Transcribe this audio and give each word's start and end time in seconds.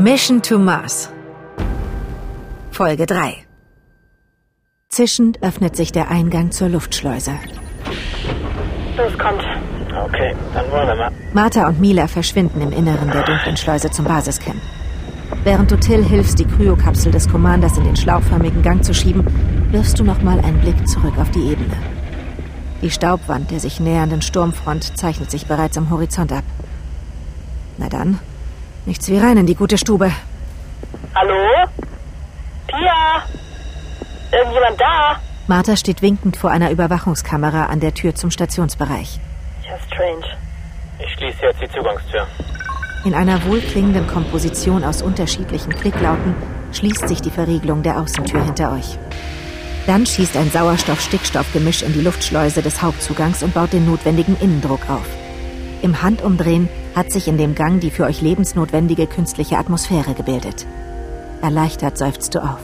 Mission 0.00 0.40
to 0.40 0.60
Mars. 0.60 1.08
Folge 2.70 3.04
3. 3.04 3.34
Zischend 4.88 5.42
öffnet 5.42 5.74
sich 5.74 5.90
der 5.90 6.08
Eingang 6.08 6.52
zur 6.52 6.68
Luftschleuse. 6.68 7.32
Los, 8.96 9.18
kommt. 9.18 9.42
Okay, 10.06 10.36
dann 10.54 10.70
wollen 10.70 10.86
wir 10.86 10.94
mal. 10.94 11.10
Martha 11.32 11.66
und 11.66 11.80
Mila 11.80 12.06
verschwinden 12.06 12.60
im 12.60 12.70
Inneren 12.70 13.10
der 13.10 13.24
dunklen 13.24 13.56
Schleuse 13.56 13.90
zum 13.90 14.04
Basiscamp. 14.04 14.60
Während 15.42 15.72
du 15.72 15.76
Till 15.76 16.04
hilfst, 16.04 16.38
die 16.38 16.46
Kryokapsel 16.46 17.10
des 17.10 17.28
Commanders 17.28 17.76
in 17.76 17.82
den 17.82 17.96
schlauchförmigen 17.96 18.62
Gang 18.62 18.84
zu 18.84 18.94
schieben, 18.94 19.26
wirfst 19.72 19.98
du 19.98 20.04
nochmal 20.04 20.38
einen 20.38 20.60
Blick 20.60 20.86
zurück 20.86 21.18
auf 21.18 21.32
die 21.32 21.50
Ebene. 21.50 21.76
Die 22.82 22.90
Staubwand 22.92 23.50
der 23.50 23.58
sich 23.58 23.80
nähernden 23.80 24.22
Sturmfront 24.22 24.96
zeichnet 24.96 25.32
sich 25.32 25.46
bereits 25.46 25.76
am 25.76 25.90
Horizont 25.90 26.32
ab. 26.32 26.44
Na 27.78 27.88
dann, 27.88 28.20
nichts 28.88 29.08
wie 29.08 29.18
rein 29.18 29.36
in 29.36 29.46
die 29.46 29.54
gute 29.54 29.78
Stube. 29.78 30.10
Hallo? 31.14 31.68
Pia? 32.66 33.22
Irgendjemand 34.32 34.80
da? 34.80 35.20
Martha 35.46 35.76
steht 35.76 36.02
winkend 36.02 36.36
vor 36.36 36.50
einer 36.50 36.70
Überwachungskamera 36.70 37.66
an 37.66 37.80
der 37.80 37.94
Tür 37.94 38.14
zum 38.14 38.30
Stationsbereich. 38.30 39.20
Ja, 39.64 39.78
strange. 39.86 40.26
Ich 40.98 41.12
schließe 41.14 41.38
jetzt 41.42 41.60
die 41.60 41.68
Zugangstür. 41.68 42.26
In 43.04 43.14
einer 43.14 43.44
wohlklingenden 43.44 44.06
Komposition 44.08 44.82
aus 44.84 45.02
unterschiedlichen 45.02 45.74
Klicklauten 45.74 46.34
schließt 46.72 47.08
sich 47.08 47.22
die 47.22 47.30
Verriegelung 47.30 47.82
der 47.82 47.98
Außentür 48.00 48.44
hinter 48.44 48.72
euch. 48.72 48.98
Dann 49.86 50.04
schießt 50.04 50.36
ein 50.36 50.50
Sauerstoff-Stickstoff-Gemisch 50.50 51.82
in 51.82 51.94
die 51.94 52.02
Luftschleuse 52.02 52.60
des 52.60 52.82
Hauptzugangs 52.82 53.42
und 53.42 53.54
baut 53.54 53.72
den 53.72 53.86
notwendigen 53.86 54.36
Innendruck 54.40 54.90
auf. 54.90 55.06
Im 55.80 56.02
Handumdrehen 56.02 56.68
hat 56.96 57.12
sich 57.12 57.28
in 57.28 57.38
dem 57.38 57.54
Gang 57.54 57.80
die 57.80 57.90
für 57.90 58.04
euch 58.04 58.20
lebensnotwendige 58.20 59.06
künstliche 59.06 59.58
Atmosphäre 59.58 60.14
gebildet. 60.14 60.66
Erleichtert 61.40 61.96
seufzt 61.96 62.34
du 62.34 62.42
auf. 62.42 62.58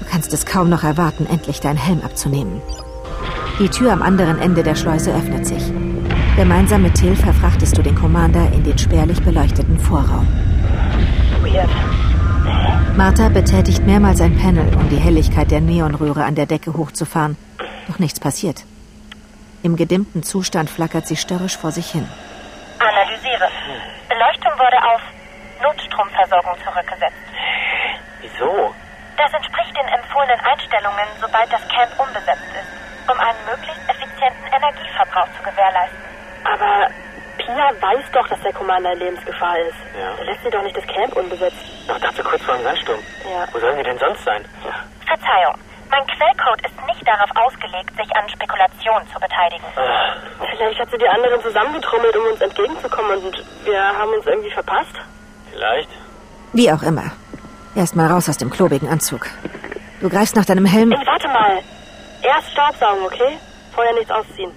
Du 0.00 0.04
kannst 0.10 0.32
es 0.34 0.44
kaum 0.44 0.68
noch 0.68 0.84
erwarten, 0.84 1.26
endlich 1.26 1.60
deinen 1.60 1.78
Helm 1.78 2.00
abzunehmen. 2.02 2.60
Die 3.58 3.68
Tür 3.68 3.92
am 3.92 4.02
anderen 4.02 4.38
Ende 4.38 4.62
der 4.62 4.74
Schleuse 4.74 5.14
öffnet 5.14 5.46
sich. 5.46 5.62
Gemeinsam 6.36 6.82
mit 6.82 6.94
Till 6.94 7.16
verfrachtest 7.16 7.76
du 7.76 7.82
den 7.82 7.94
Commander 7.94 8.50
in 8.52 8.64
den 8.64 8.78
spärlich 8.78 9.22
beleuchteten 9.22 9.78
Vorraum. 9.78 10.26
Weird. 11.42 11.70
Martha 12.96 13.28
betätigt 13.28 13.86
mehrmals 13.86 14.20
ein 14.20 14.36
Panel, 14.36 14.74
um 14.74 14.88
die 14.90 14.96
Helligkeit 14.96 15.50
der 15.50 15.60
Neonröhre 15.60 16.24
an 16.24 16.34
der 16.34 16.46
Decke 16.46 16.74
hochzufahren. 16.74 17.36
Doch 17.88 17.98
nichts 17.98 18.20
passiert. 18.20 18.64
Im 19.62 19.76
gedimmten 19.76 20.22
Zustand 20.22 20.70
flackert 20.70 21.06
sie 21.06 21.16
störrisch 21.16 21.56
vor 21.56 21.70
sich 21.70 21.90
hin. 21.90 22.08
Analysiere. 22.78 23.48
Beleuchtung 24.08 24.52
wurde 24.56 24.78
auf 24.88 25.02
Notstromversorgung 25.62 26.56
zurückgesetzt. 26.64 27.20
Wieso? 28.22 28.74
Das 29.18 29.32
entspricht 29.34 29.76
den 29.76 29.88
empfohlenen 29.88 30.40
Einstellungen, 30.40 31.08
sobald 31.20 31.52
das 31.52 31.60
Camp 31.68 31.92
unbesetzt 32.00 32.48
ist, 32.56 32.72
um 33.04 33.20
einen 33.20 33.44
möglichst 33.44 33.84
effizienten 33.84 34.46
Energieverbrauch 34.48 35.28
zu 35.36 35.42
gewährleisten. 35.44 36.00
Aber 36.44 36.88
Pia 37.36 37.68
weiß 37.80 38.04
doch, 38.12 38.26
dass 38.28 38.40
der 38.40 38.52
Commander 38.54 38.92
in 38.92 38.98
Lebensgefahr 38.98 39.58
ist. 39.58 39.76
Ja. 39.92 40.16
Er 40.16 40.24
lässt 40.24 40.42
sie 40.42 40.50
doch 40.50 40.62
nicht 40.62 40.76
das 40.76 40.86
Camp 40.86 41.14
unbesetzt. 41.16 41.60
Noch 41.86 42.00
dazu 42.00 42.22
kurz 42.24 42.42
vor 42.42 42.56
dem 42.56 42.64
Sandsturm. 42.64 43.00
Ja. 43.28 43.44
Wo 43.52 43.60
sollen 43.60 43.76
sie 43.76 43.82
denn 43.82 43.98
sonst 43.98 44.24
sein? 44.24 44.42
Verzeihung, 45.06 45.56
mein 45.90 46.06
Quellcode 46.06 46.62
ist 46.66 46.86
nicht 46.86 47.06
darauf 47.06 47.30
ausgelegt, 47.34 47.90
sich 47.96 48.10
an 48.16 48.28
Spekulationen 48.28 49.06
zu 49.12 49.18
beteiligen. 49.20 49.66
Vielleicht 50.50 50.80
hat 50.80 50.90
sie 50.90 50.98
die 50.98 51.08
anderen 51.08 51.40
zusammengetrommelt, 51.42 52.16
um 52.16 52.26
uns 52.32 52.40
entgegenzukommen 52.40 53.18
und 53.24 53.44
wir 53.64 53.82
haben 53.82 54.12
uns 54.12 54.26
irgendwie 54.26 54.50
verpasst. 54.52 54.94
vielleicht. 55.52 55.88
Wie 56.52 56.72
auch 56.72 56.82
immer. 56.82 57.12
Erstmal 57.74 58.10
raus 58.10 58.28
aus 58.28 58.36
dem 58.36 58.50
klobigen 58.50 58.88
Anzug. 58.88 59.26
Du 60.00 60.08
greifst 60.08 60.34
nach 60.36 60.44
deinem 60.44 60.64
Helm. 60.64 60.92
Ey, 60.92 61.06
warte 61.06 61.28
mal. 61.28 61.58
Erst 62.22 62.50
Staubsaugen, 62.52 63.04
okay? 63.04 63.38
Vorher 63.72 63.94
nichts 63.94 64.10
ausziehen. 64.10 64.52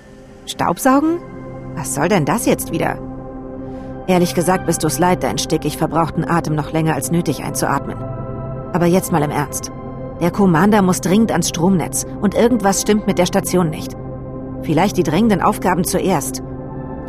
Staubsaugen? 0.48 1.20
Was 1.76 1.94
soll 1.96 2.10
denn 2.10 2.26
das 2.26 2.46
jetzt 2.46 2.72
wieder? 2.72 2.98
Ehrlich 4.08 4.36
gesagt 4.36 4.66
bist 4.66 4.84
du's 4.84 5.00
leid, 5.00 5.24
deinen 5.24 5.38
stickig 5.38 5.78
verbrauchten 5.78 6.30
Atem 6.30 6.56
noch 6.56 6.72
länger 6.72 6.94
als 6.96 7.12
nötig 7.12 7.44
einzuatmen. 7.44 7.98
Aber 8.74 8.86
jetzt 8.86 9.12
mal 9.12 9.22
im 9.24 9.32
Ernst. 9.32 9.72
Der 10.24 10.32
Commander 10.32 10.82
muss 10.82 11.02
dringend 11.02 11.34
ans 11.34 11.50
Stromnetz 11.50 12.06
und 12.06 12.34
irgendwas 12.34 12.82
stimmt 12.82 13.08
mit 13.08 13.20
der 13.20 13.26
Station 13.26 13.70
nicht. 13.70 13.92
Vielleicht 14.62 14.96
die 14.96 15.04
drängenden 15.04 15.42
Aufgaben 15.42 15.84
zuerst. 15.84 16.42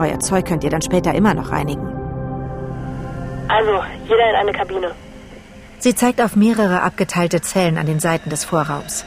Euer 0.01 0.19
Zeug 0.19 0.47
könnt 0.47 0.65
ihr 0.65 0.71
dann 0.71 0.83
später 0.83 1.15
immer 1.15 1.33
noch 1.33 1.53
reinigen. 1.53 1.87
Also, 3.47 3.85
jeder 4.09 4.31
in 4.31 4.35
eine 4.35 4.51
Kabine. 4.51 4.97
Sie 5.79 5.95
zeigt 5.95 6.21
auf 6.21 6.35
mehrere 6.35 6.83
abgeteilte 6.83 7.41
Zellen 7.41 7.79
an 7.79 7.87
den 7.87 8.01
Seiten 8.01 8.31
des 8.31 8.45
Vorraums. 8.45 9.05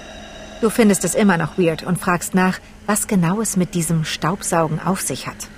Du 0.62 0.70
findest 0.70 1.04
es 1.04 1.14
immer 1.14 1.36
noch 1.36 1.58
weird 1.58 1.84
und 1.84 2.00
fragst 2.00 2.34
nach, 2.34 2.60
was 2.86 3.08
genau 3.08 3.42
es 3.42 3.58
mit 3.58 3.74
diesem 3.74 4.06
Staubsaugen 4.06 4.80
auf 4.80 5.02
sich 5.02 5.28
hat. 5.28 5.50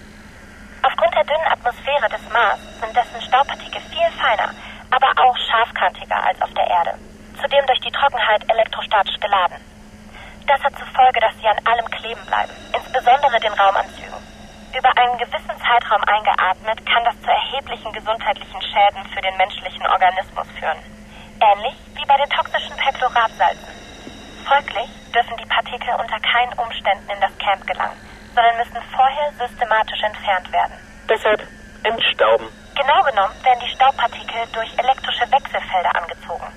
Aufgrund 0.81 1.13
der 1.13 1.23
dünnen 1.23 1.51
Atmosphäre 1.51 2.09
des 2.09 2.33
Mars 2.33 2.59
sind 2.81 2.95
dessen 2.97 3.21
Staubpartikel 3.27 3.79
viel 3.91 4.09
feiner, 4.17 4.49
aber 4.89 5.11
auch 5.21 5.37
scharfkantiger 5.37 6.17
als 6.25 6.41
auf 6.41 6.49
der 6.55 6.65
Erde. 6.65 7.08
Zudem 7.41 7.65
durch 7.67 7.79
die 7.79 7.91
Trockenheit 7.91 8.43
elektrostatisch 8.49 9.19
geladen. 9.19 9.57
Das 10.47 10.61
hat 10.63 10.77
zur 10.77 10.87
Folge, 10.87 11.19
dass 11.19 11.37
sie 11.39 11.47
an 11.47 11.59
allem 11.63 11.85
kleben 11.89 12.25
bleiben, 12.25 12.51
insbesondere 12.75 13.39
den 13.39 13.53
Raumanzügen. 13.53 14.19
Über 14.75 14.91
einen 14.97 15.17
gewissen 15.17 15.55
Zeitraum 15.57 16.03
eingeatmet 16.03 16.85
kann 16.85 17.03
das 17.05 17.19
zu 17.21 17.29
erheblichen 17.31 17.91
gesundheitlichen 17.93 18.61
Schäden 18.61 19.03
für 19.13 19.21
den 19.21 19.37
menschlichen 19.37 19.85
Organismus 19.87 20.47
führen. 20.59 20.77
Ähnlich 21.41 21.75
wie 21.95 22.05
bei 22.05 22.17
den 22.17 22.29
toxischen 22.29 22.75
Perchloratsalzen. 22.77 23.73
Folglich 24.45 24.89
dürfen 25.13 25.37
die 25.37 25.49
Partikel 25.49 25.93
unter 25.95 26.19
keinen 26.19 26.53
Umständen 26.59 27.09
in 27.09 27.21
das 27.21 27.37
Camp 27.39 27.65
gelangen, 27.65 27.97
sondern 28.35 28.57
müssen 28.57 28.81
vorher 28.93 29.31
systematisch 29.39 30.03
entfernt 30.03 30.51
werden. 30.51 30.73
Deshalb 31.09 31.41
entstauben. 31.83 32.49
Genau 32.75 33.01
genommen 33.03 33.35
werden 33.43 33.59
die 33.65 33.75
Staubpartikel 33.75 34.45
durch 34.53 34.71
elektrische 34.77 35.31
Wechselfelder 35.31 35.95
angezogen. 35.95 36.47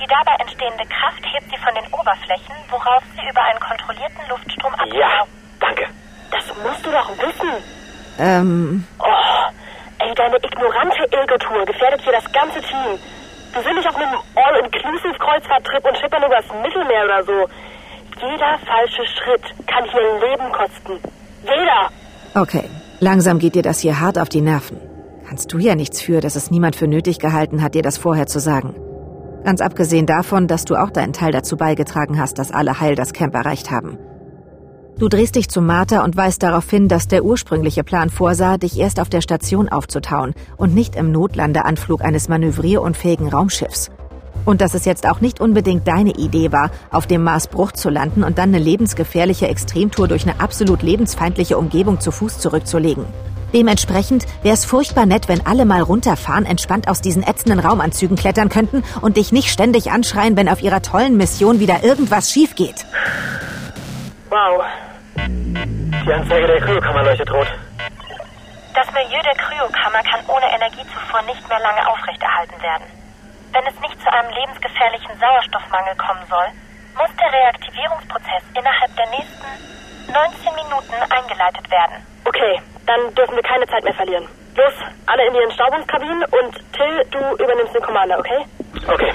Die 0.00 0.06
dabei 0.08 0.34
entstehende 0.40 0.84
Kraft 0.88 1.22
hebt 1.32 1.46
sie 1.50 1.58
von 1.62 1.74
den 1.74 1.86
Oberflächen, 1.92 2.54
worauf 2.70 3.02
sie 3.14 3.28
über 3.28 3.42
einen 3.44 3.60
kontrollierten 3.60 4.22
Luftstrom 4.28 4.72
Ja, 4.94 5.06
absaugen. 5.06 5.32
danke. 5.60 5.84
Das 6.30 6.44
musst 6.64 6.84
du 6.86 6.90
doch 6.90 7.08
wissen. 7.18 7.52
Ähm, 8.18 8.84
Oh, 8.98 9.42
ey, 9.98 10.14
deine 10.14 10.36
ignorante 10.36 11.02
Ego-Tour 11.12 11.64
gefährdet 11.66 12.00
hier 12.02 12.12
das 12.12 12.30
ganze 12.32 12.60
Team. 12.60 12.98
Wir 13.52 13.62
sind 13.62 13.76
nicht 13.76 13.88
auf 13.88 13.96
einem 13.96 14.18
All-Inclusive-Kreuzfahrttrip 14.34 15.84
und 15.84 15.96
schippern 15.98 16.22
übers 16.24 16.44
Mittelmeer 16.62 17.04
oder 17.04 17.22
so. 17.24 17.48
Jeder 18.20 18.58
falsche 18.66 19.04
Schritt 19.06 19.42
kann 19.66 19.84
hier 19.90 20.20
Leben 20.20 20.50
kosten. 20.52 20.98
Jeder. 21.42 21.90
okay. 22.34 22.68
Langsam 23.00 23.40
geht 23.40 23.56
dir 23.56 23.62
das 23.62 23.80
hier 23.80 23.98
hart 23.98 24.16
auf 24.16 24.28
die 24.28 24.40
Nerven. 24.40 24.80
Kannst 25.28 25.52
du 25.52 25.58
ja 25.58 25.74
nichts 25.74 26.00
für, 26.00 26.20
dass 26.20 26.36
es 26.36 26.50
niemand 26.52 26.76
für 26.76 26.86
nötig 26.86 27.18
gehalten 27.18 27.60
hat, 27.62 27.74
dir 27.74 27.82
das 27.82 27.98
vorher 27.98 28.26
zu 28.28 28.38
sagen. 28.38 28.74
Ganz 29.44 29.60
abgesehen 29.60 30.06
davon, 30.06 30.46
dass 30.46 30.64
du 30.64 30.76
auch 30.76 30.90
deinen 30.90 31.12
Teil 31.12 31.32
dazu 31.32 31.56
beigetragen 31.56 32.20
hast, 32.20 32.38
dass 32.38 32.52
alle 32.52 32.80
heil 32.80 32.94
das 32.94 33.12
Camp 33.12 33.34
erreicht 33.34 33.70
haben. 33.70 33.98
Du 34.98 35.08
drehst 35.08 35.34
dich 35.34 35.48
zu 35.48 35.60
Martha 35.60 36.04
und 36.04 36.16
weist 36.16 36.42
darauf 36.42 36.68
hin, 36.70 36.86
dass 36.86 37.08
der 37.08 37.24
ursprüngliche 37.24 37.82
Plan 37.82 38.08
vorsah, 38.08 38.56
dich 38.56 38.78
erst 38.78 39.00
auf 39.00 39.08
der 39.08 39.20
Station 39.20 39.68
aufzutauen 39.68 40.34
und 40.56 40.74
nicht 40.74 40.94
im 40.94 41.10
Notlandeanflug 41.10 42.02
eines 42.02 42.28
manövrierunfähigen 42.28 43.28
Raumschiffs. 43.28 43.90
Und 44.44 44.60
dass 44.60 44.74
es 44.74 44.84
jetzt 44.84 45.08
auch 45.08 45.20
nicht 45.20 45.40
unbedingt 45.40 45.88
deine 45.88 46.12
Idee 46.12 46.52
war, 46.52 46.70
auf 46.90 47.06
dem 47.06 47.24
Mars 47.24 47.48
Bruch 47.48 47.72
zu 47.72 47.90
landen 47.90 48.22
und 48.22 48.38
dann 48.38 48.50
eine 48.50 48.62
lebensgefährliche 48.62 49.48
Extremtour 49.48 50.08
durch 50.08 50.22
eine 50.24 50.40
absolut 50.40 50.82
lebensfeindliche 50.82 51.58
Umgebung 51.58 51.98
zu 51.98 52.12
Fuß 52.12 52.38
zurückzulegen. 52.38 53.04
Dementsprechend 53.52 54.26
wäre 54.42 54.54
es 54.54 54.64
furchtbar 54.64 55.06
nett, 55.06 55.28
wenn 55.28 55.46
alle 55.46 55.64
mal 55.64 55.82
runterfahren, 55.82 56.46
entspannt 56.46 56.88
aus 56.88 57.00
diesen 57.00 57.22
ätzenden 57.22 57.60
Raumanzügen 57.60 58.16
klettern 58.16 58.48
könnten 58.48 58.82
und 59.00 59.16
dich 59.16 59.32
nicht 59.32 59.50
ständig 59.50 59.90
anschreien, 59.90 60.36
wenn 60.36 60.48
auf 60.48 60.62
ihrer 60.62 60.82
tollen 60.82 61.16
Mission 61.16 61.60
wieder 61.60 61.84
irgendwas 61.84 62.30
schief 62.30 62.54
geht. 62.54 62.86
Wow. 64.30 64.64
Die 65.16 66.12
Anzeige 66.12 66.46
der 66.46 66.60
Kryokammer 66.60 67.02
leuchtet 67.04 67.30
rot. 67.30 67.46
Das 68.74 68.86
Milieu 68.92 69.20
der 69.22 69.36
Kryokammer 69.36 70.02
kann 70.02 70.24
ohne 70.26 70.48
Energiezufuhr 70.48 71.22
nicht 71.28 71.46
mehr 71.48 71.60
lange 71.60 71.86
aufrechterhalten 71.86 72.56
werden. 72.62 72.84
Wenn 73.52 73.66
es 73.68 73.78
nicht 73.80 74.00
zu 74.00 74.08
einem 74.10 74.32
lebensgefährlichen 74.32 75.12
Sauerstoffmangel 75.20 75.94
kommen 75.96 76.24
soll, 76.28 76.48
muss 76.96 77.12
der 77.20 77.30
Reaktivierungsprozess 77.30 78.42
innerhalb 78.56 78.96
der 78.96 79.08
nächsten 79.12 79.50
19 80.08 80.56
Minuten 80.56 80.96
eingeleitet 81.12 81.70
werden. 81.70 82.00
Okay, 82.24 82.60
dann 82.86 83.14
dürfen 83.14 83.36
wir 83.36 83.42
keine 83.42 83.66
Zeit 83.66 83.84
mehr 83.84 83.94
verlieren. 83.94 84.26
Los, 84.56 84.72
alle 85.06 85.26
in 85.26 85.32
die 85.32 85.42
Entstaubungskabinen 85.42 86.24
und 86.24 86.54
Till, 86.72 87.02
du 87.10 87.42
übernimmst 87.42 87.74
den 87.74 87.82
Commander, 87.82 88.18
okay? 88.18 88.44
Okay. 88.86 89.12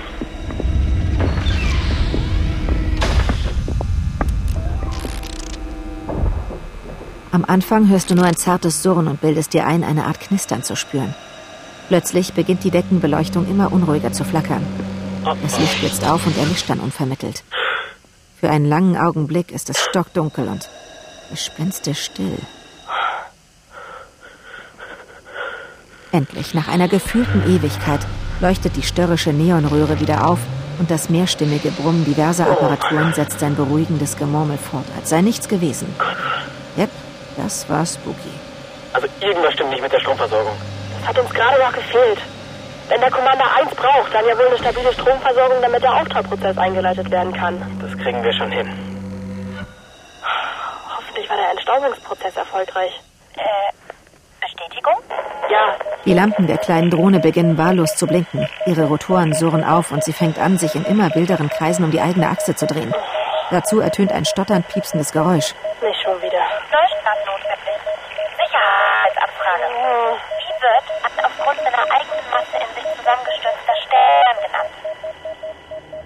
Am 7.32 7.46
Anfang 7.46 7.88
hörst 7.90 8.10
du 8.10 8.16
nur 8.16 8.26
ein 8.26 8.36
zartes 8.36 8.82
Surren 8.82 9.08
und 9.08 9.22
bildest 9.22 9.54
dir 9.54 9.68
ein, 9.68 9.84
eine 9.84 10.06
Art 10.06 10.20
Knistern 10.20 10.64
zu 10.64 10.76
spüren. 10.76 11.14
Plötzlich 11.88 12.34
beginnt 12.34 12.64
die 12.64 12.72
Deckenbeleuchtung 12.72 13.48
immer 13.48 13.72
unruhiger 13.72 14.12
zu 14.12 14.24
flackern. 14.24 14.66
Das 15.44 15.60
Licht 15.60 15.80
blitzt 15.80 16.08
auf 16.08 16.26
und 16.26 16.38
erlischt 16.38 16.70
dann 16.70 16.80
unvermittelt. 16.80 17.44
Für 18.40 18.50
einen 18.50 18.66
langen 18.66 18.98
Augenblick 18.98 19.52
ist 19.52 19.70
es 19.70 19.80
stockdunkel 19.80 20.48
und 20.48 20.68
gespenstisch 21.30 22.06
still. 22.06 22.38
Endlich, 26.12 26.54
nach 26.54 26.68
einer 26.68 26.88
gefühlten 26.88 27.44
Ewigkeit, 27.44 28.00
leuchtet 28.40 28.76
die 28.76 28.84
störrische 28.84 29.32
Neonröhre 29.34 30.00
wieder 30.00 30.28
auf 30.28 30.40
und 30.80 30.90
das 30.90 31.10
mehrstimmige 31.10 31.72
Brummen 31.72 32.06
diverser 32.06 32.50
Apparaturen 32.50 33.14
setzt 33.14 33.40
sein 33.40 33.56
beruhigendes 33.56 34.16
Gemurmel 34.16 34.58
fort, 34.58 34.86
als 34.96 35.10
sei 35.10 35.22
nichts 35.22 35.48
gewesen. 35.48 35.94
Yep, 36.78 36.90
das 37.36 37.70
war 37.70 37.86
spooky. 37.86 38.32
Also 38.94 39.08
irgendwas 39.20 39.54
stimmt 39.54 39.72
nicht 39.72 39.82
mit 39.82 39.92
der 39.92 40.00
Stromversorgung. 40.00 40.54
Das 41.00 41.10
hat 41.10 41.20
uns 41.20 41.34
gerade 41.34 41.60
noch 41.60 41.74
gefehlt. 41.74 42.20
Wenn 42.90 43.02
der 43.02 43.12
Commander 43.12 43.46
eins 43.60 43.76
braucht, 43.76 44.14
dann 44.14 44.26
ja 44.26 44.38
wohl 44.38 44.48
eine 44.48 44.58
stabile 44.58 44.94
Stromversorgung, 44.94 45.62
damit 45.62 45.84
der 45.84 45.94
Auftauprozess 45.94 46.58
eingeleitet 46.58 47.12
werden 47.12 47.34
kann. 47.34 47.60
Das 47.82 47.92
kriegen 47.98 48.24
wir 48.24 48.32
schon 48.34 48.52
hin. 48.52 48.68
Hoffentlich 50.96 51.30
war 51.30 51.36
der 51.36 51.52
Entstaubungsprozess 51.52 52.38
erfolgreich. 52.38 52.94
Äh, 53.36 53.42
Bestätigung? 54.42 54.96
Ja, 55.50 55.76
Die 56.06 56.14
Lampen 56.14 56.48
der 56.48 56.58
kleinen 56.58 56.90
Drohne 56.90 57.20
beginnen 57.20 57.58
wahllos 57.58 57.96
zu 57.96 58.06
blinken. 58.08 58.48
Ihre 58.66 58.86
Rotoren 58.86 59.34
surren 59.34 59.64
auf 59.64 59.92
und 59.92 60.04
sie 60.04 60.14
fängt 60.14 60.40
an, 60.40 60.58
sich 60.58 60.76
in 60.76 60.84
immer 60.86 61.14
wilderen 61.16 61.50
Kreisen 61.50 61.86
um 61.86 61.92
die 61.92 62.02
eigene 62.02 62.30
Achse 62.30 62.56
zu 62.56 62.66
drehen. 62.66 62.94
Dazu 63.50 63.80
ertönt 63.80 64.12
ein 64.12 64.26
stotternd 64.26 64.68
piepsendes 64.68 65.12
Geräusch. 65.12 65.54
nicht 65.82 66.02
schon 66.04 66.22
wieder. 66.22 66.44
Neustart 66.72 67.20
notwendig. 67.26 67.80
Sicherheitsabfrage. 68.38 69.64
Wie 70.38 70.54
wird 70.62 70.86
ein 71.04 71.26
aufgrund 71.26 71.58
seiner 71.60 71.86
eigenen 71.96 72.26
Masse 72.32 72.58
in 72.58 72.76
sich 72.76 72.98
zusammengestürzter 72.98 73.78
Stern 73.86 74.38
genannt? 74.46 74.72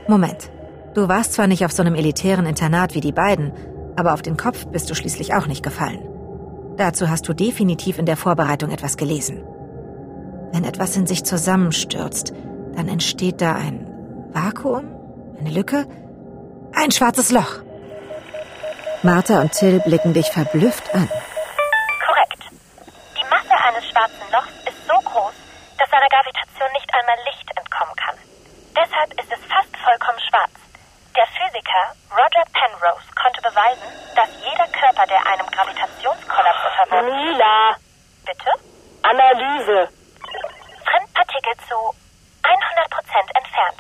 Moment. 0.08 0.52
Du 0.94 1.08
warst 1.08 1.34
zwar 1.34 1.48
nicht 1.48 1.66
auf 1.66 1.72
so 1.72 1.82
einem 1.82 1.96
elitären 1.96 2.46
Internat 2.46 2.94
wie 2.94 3.02
die 3.02 3.14
beiden, 3.14 3.54
aber 3.96 4.14
auf 4.14 4.22
den 4.22 4.38
Kopf 4.38 4.66
bist 4.68 4.90
du 4.90 4.96
schließlich 4.96 5.34
auch 5.34 5.48
nicht 5.48 5.64
gefallen. 5.64 6.00
Dazu 6.78 7.10
hast 7.10 7.28
du 7.28 7.34
definitiv 7.34 8.00
in 8.00 8.06
der 8.06 8.18
Vorbereitung 8.18 8.72
etwas 8.72 8.98
gelesen. 8.98 9.44
Wenn 10.52 10.64
etwas 10.64 10.96
in 10.96 11.08
sich 11.08 11.24
zusammenstürzt, 11.24 12.34
dann 12.76 12.88
entsteht 12.88 13.42
da 13.42 13.56
ein 13.56 13.88
Vakuum, 14.34 14.86
eine 15.40 15.50
Lücke, 15.50 15.86
ein 16.74 16.92
schwarzes 16.92 17.32
Loch. 17.32 17.62
Martha 19.04 19.42
und 19.42 19.52
Till 19.52 19.80
blicken 19.80 20.14
dich 20.14 20.28
verblüfft 20.28 20.94
an. 20.94 21.10
Korrekt. 22.06 22.44
Die 23.18 23.28
Masse 23.30 23.56
eines 23.68 23.90
schwarzen 23.90 24.28
Lochs 24.32 24.54
ist 24.68 24.88
so 24.88 24.94
groß, 24.94 25.34
dass 25.80 25.90
seiner 25.90 26.08
Gravitation 26.08 26.70
nicht 26.74 26.90
einmal 26.94 27.18
Licht 27.26 27.50
entkommen 27.58 27.96
kann. 27.96 28.16
Deshalb 28.78 29.12
ist 29.20 29.32
es 29.32 29.42
fast 29.50 29.76
vollkommen 29.78 30.20
schwarz. 30.30 30.61
Der 31.22 31.28
Physiker 31.38 31.94
Roger 32.10 32.44
Penrose 32.52 33.06
konnte 33.14 33.42
beweisen, 33.44 33.86
dass 34.16 34.28
jeder 34.42 34.66
Körper, 34.74 35.06
der 35.06 35.22
einem 35.28 35.46
Gravitationskollaps 35.52 36.66
unterworfen 36.66 37.16
Mila, 37.16 37.76
bitte, 38.26 38.50
Analyse. 39.04 39.88
Fremdpartikel 40.84 41.54
zu 41.70 41.76
100% 42.42 42.58
entfernt. 43.38 43.80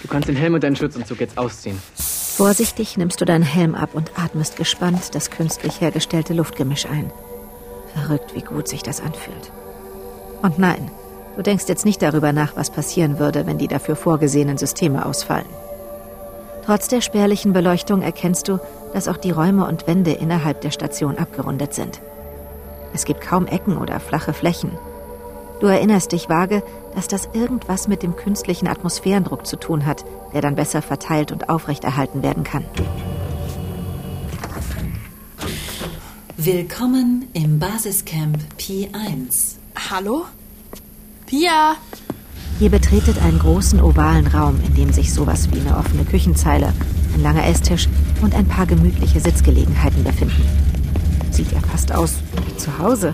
Du 0.00 0.08
kannst 0.08 0.28
den 0.28 0.36
Helm 0.36 0.54
und 0.54 0.62
deinen 0.62 0.76
Schutzanzug 0.76 1.18
jetzt 1.18 1.36
ausziehen. 1.36 1.82
Vorsichtig 1.96 2.96
nimmst 2.96 3.20
du 3.20 3.24
deinen 3.24 3.42
Helm 3.42 3.74
ab 3.74 3.94
und 3.94 4.16
atmest 4.16 4.56
gespannt 4.56 5.12
das 5.16 5.28
künstlich 5.32 5.80
hergestellte 5.80 6.34
Luftgemisch 6.34 6.86
ein. 6.86 7.10
Verrückt, 7.94 8.34
wie 8.34 8.42
gut 8.42 8.68
sich 8.68 8.82
das 8.82 9.00
anfühlt. 9.00 9.52
Und 10.42 10.58
nein, 10.58 10.90
du 11.36 11.42
denkst 11.42 11.64
jetzt 11.68 11.84
nicht 11.84 12.02
darüber 12.02 12.32
nach, 12.32 12.56
was 12.56 12.70
passieren 12.70 13.18
würde, 13.18 13.46
wenn 13.46 13.58
die 13.58 13.68
dafür 13.68 13.96
vorgesehenen 13.96 14.58
Systeme 14.58 15.04
ausfallen. 15.04 15.46
Trotz 16.64 16.88
der 16.88 17.00
spärlichen 17.00 17.52
Beleuchtung 17.52 18.02
erkennst 18.02 18.48
du, 18.48 18.58
dass 18.92 19.08
auch 19.08 19.16
die 19.16 19.30
Räume 19.30 19.66
und 19.66 19.86
Wände 19.86 20.12
innerhalb 20.12 20.60
der 20.60 20.70
Station 20.70 21.18
abgerundet 21.18 21.74
sind. 21.74 22.00
Es 22.92 23.04
gibt 23.04 23.20
kaum 23.20 23.46
Ecken 23.46 23.76
oder 23.76 24.00
flache 24.00 24.32
Flächen. 24.32 24.72
Du 25.60 25.66
erinnerst 25.66 26.12
dich 26.12 26.28
vage, 26.28 26.62
dass 26.94 27.06
das 27.06 27.28
irgendwas 27.32 27.86
mit 27.86 28.02
dem 28.02 28.16
künstlichen 28.16 28.66
Atmosphärendruck 28.66 29.46
zu 29.46 29.56
tun 29.56 29.86
hat, 29.86 30.04
der 30.32 30.40
dann 30.40 30.54
besser 30.54 30.82
verteilt 30.82 31.32
und 31.32 31.48
aufrechterhalten 31.48 32.22
werden 32.22 32.44
kann. 32.44 32.64
Willkommen 36.42 37.28
im 37.34 37.58
Basiscamp 37.58 38.38
P1. 38.58 39.56
Hallo? 39.90 40.24
Pia! 41.26 41.76
Ihr 42.58 42.70
betretet 42.70 43.18
einen 43.18 43.38
großen 43.38 43.78
ovalen 43.78 44.26
Raum, 44.26 44.58
in 44.64 44.74
dem 44.74 44.90
sich 44.90 45.12
sowas 45.12 45.52
wie 45.52 45.60
eine 45.60 45.76
offene 45.76 46.02
Küchenzeile, 46.06 46.72
ein 47.12 47.22
langer 47.22 47.46
Esstisch 47.46 47.90
und 48.22 48.34
ein 48.34 48.48
paar 48.48 48.64
gemütliche 48.64 49.20
Sitzgelegenheiten 49.20 50.02
befinden. 50.02 50.42
Sieht 51.30 51.52
ja 51.52 51.60
fast 51.60 51.92
aus 51.92 52.14
wie 52.46 52.56
zu 52.56 52.78
Hause. 52.78 53.12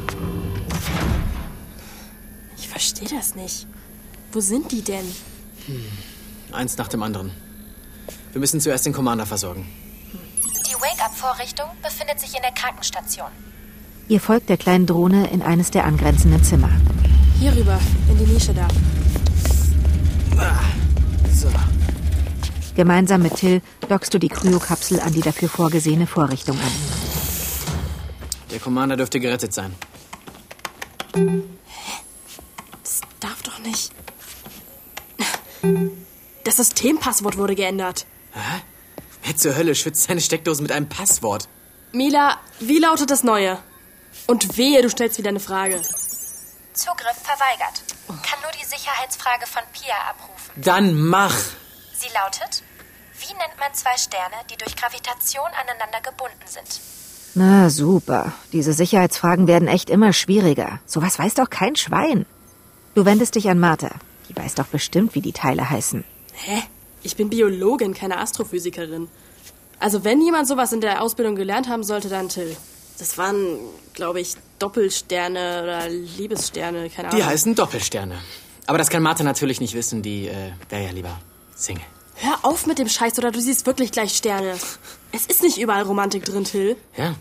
Ich 2.57 2.69
verstehe 2.69 3.09
das 3.09 3.35
nicht. 3.35 3.67
Wo 4.31 4.39
sind 4.39 4.71
die 4.71 4.83
denn? 4.83 5.05
Eins 6.53 6.77
nach 6.77 6.87
dem 6.87 7.03
anderen. 7.03 7.33
Wir 8.31 8.39
müssen 8.39 8.61
zuerst 8.61 8.87
den 8.87 8.93
Commander 8.93 9.27
versorgen. 9.27 9.67
Die 10.77 10.83
Wake-up-Vorrichtung 10.83 11.67
befindet 11.83 12.21
sich 12.21 12.35
in 12.35 12.43
der 12.43 12.53
Krankenstation. 12.53 13.29
Ihr 14.09 14.21
folgt 14.21 14.49
der 14.49 14.57
kleinen 14.57 14.87
Drohne 14.87 15.29
in 15.29 15.41
eines 15.41 15.71
der 15.71 15.85
angrenzenden 15.85 16.43
Zimmer. 16.45 16.71
Hier 17.39 17.55
rüber, 17.55 17.79
in 18.11 18.19
die 18.19 18.33
Nische 18.33 18.53
da. 18.53 18.69
So. 21.33 21.49
Gemeinsam 22.75 23.23
mit 23.23 23.37
Till 23.37 23.63
dockst 23.89 24.13
du 24.13 24.19
die 24.19 24.29
Kryokapsel 24.29 25.01
an 25.01 25.13
die 25.13 25.23
dafür 25.23 25.49
vorgesehene 25.49 26.07
Vorrichtung 26.07 26.59
an. 26.59 26.73
Der 28.51 28.59
Commander 28.59 28.97
dürfte 28.97 29.19
gerettet 29.19 29.55
sein. 29.55 29.75
Das 32.83 33.01
darf 33.21 33.43
doch 33.43 33.59
nicht. 33.61 33.93
Das 36.45 36.57
Systempasswort 36.57 37.39
wurde 37.39 37.55
geändert. 37.55 38.05
Wer 39.27 39.37
zur 39.37 39.57
Hölle 39.57 39.75
schützt 39.75 40.05
seine 40.05 40.21
Steckdose 40.21 40.63
mit 40.63 40.71
einem 40.71 40.89
Passwort? 40.89 41.49
Mila, 41.93 42.39
wie 42.61 42.79
lautet 42.79 43.11
das 43.11 43.25
neue? 43.25 43.59
Und 44.29 44.57
wehe, 44.57 44.81
du 44.83 44.89
stellst 44.89 45.19
wieder 45.19 45.31
eine 45.31 45.41
Frage. 45.41 45.83
Zugriff 46.73 47.19
verweigert. 47.25 47.83
Kann 48.07 48.41
nur 48.43 48.53
die 48.53 48.65
Sicherheitsfrage 48.65 49.47
von 49.47 49.63
Pia 49.73 49.97
abrufen. 50.11 50.53
Dann 50.63 51.01
mach! 51.01 51.35
Sie 51.99 52.09
lautet: 52.15 52.63
Wie 53.19 53.35
nennt 53.35 53.59
man 53.59 53.75
zwei 53.75 53.97
Sterne, 53.97 54.37
die 54.49 54.57
durch 54.59 54.77
Gravitation 54.77 55.51
aneinander 55.61 56.01
gebunden 56.03 56.47
sind? 56.47 56.81
Na 57.35 57.69
super. 57.69 58.33
Diese 58.53 58.75
Sicherheitsfragen 58.75 59.49
werden 59.49 59.67
echt 59.67 59.91
immer 59.91 60.13
schwieriger. 60.13 60.79
Sowas 60.87 61.19
weiß 61.19 61.35
doch 61.35 61.51
kein 61.51 61.75
Schwein. 61.75 62.27
Du 62.95 63.05
wendest 63.05 63.35
dich 63.35 63.49
an 63.49 63.59
Martha. 63.59 63.91
Die 64.29 64.37
weiß 64.37 64.55
doch 64.55 64.67
bestimmt, 64.67 65.17
wie 65.17 65.21
die 65.21 65.33
Teile 65.33 65.69
heißen. 65.69 66.05
Hä? 66.33 66.63
Ich 67.07 67.15
bin 67.15 67.31
Biologin, 67.31 67.95
keine 67.95 68.19
Astrophysikerin. 68.19 69.07
Also 69.79 70.03
wenn 70.03 70.21
jemand 70.21 70.49
sowas 70.49 70.73
in 70.73 70.81
der 70.81 71.03
Ausbildung 71.03 71.37
gelernt 71.37 71.69
haben 71.69 71.85
sollte, 71.85 72.09
dann 72.09 72.29
Till. 72.29 72.57
Das 72.99 73.17
waren, 73.17 73.59
glaube 73.95 74.21
ich, 74.21 74.35
Doppelsterne 74.59 75.63
oder 75.63 75.89
Liebessterne, 75.89 76.91
keine 76.91 77.09
Ahnung. 77.09 77.21
Die 77.21 77.25
heißen 77.25 77.55
Doppelsterne. 77.55 78.19
Aber 78.67 78.79
das 78.79 78.91
kann 78.91 79.05
Martha 79.05 79.23
natürlich 79.23 79.61
nicht 79.61 79.75
wissen, 79.75 80.03
die 80.03 80.27
äh, 80.27 80.51
wäre 80.69 80.85
ja 80.87 80.91
lieber 80.91 81.21
Single. 81.55 81.85
Hör 82.17 82.39
auf 82.43 82.67
mit 82.67 82.79
dem 82.79 82.89
Scheiß 82.89 83.17
oder 83.19 83.31
du 83.31 83.41
siehst 83.41 83.67
wirklich 83.67 83.93
gleich 83.93 84.17
Sterne. 84.17 84.59
Es 85.13 85.27
ist 85.27 85.43
nicht 85.43 85.59
überall 85.59 85.83
Romantik 85.83 86.25
drin, 86.25 86.43
Till. 86.43 86.77
Ja. 86.97 87.15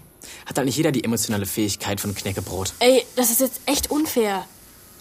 Hat 0.47 0.57
halt 0.57 0.65
nicht 0.65 0.77
jeder 0.77 0.91
die 0.91 1.03
emotionale 1.03 1.45
Fähigkeit 1.45 2.01
von 2.01 2.15
Knäckebrot. 2.15 2.73
Ey, 2.79 3.05
das 3.15 3.29
ist 3.29 3.39
jetzt 3.39 3.61
echt 3.67 3.91
unfair. 3.91 4.47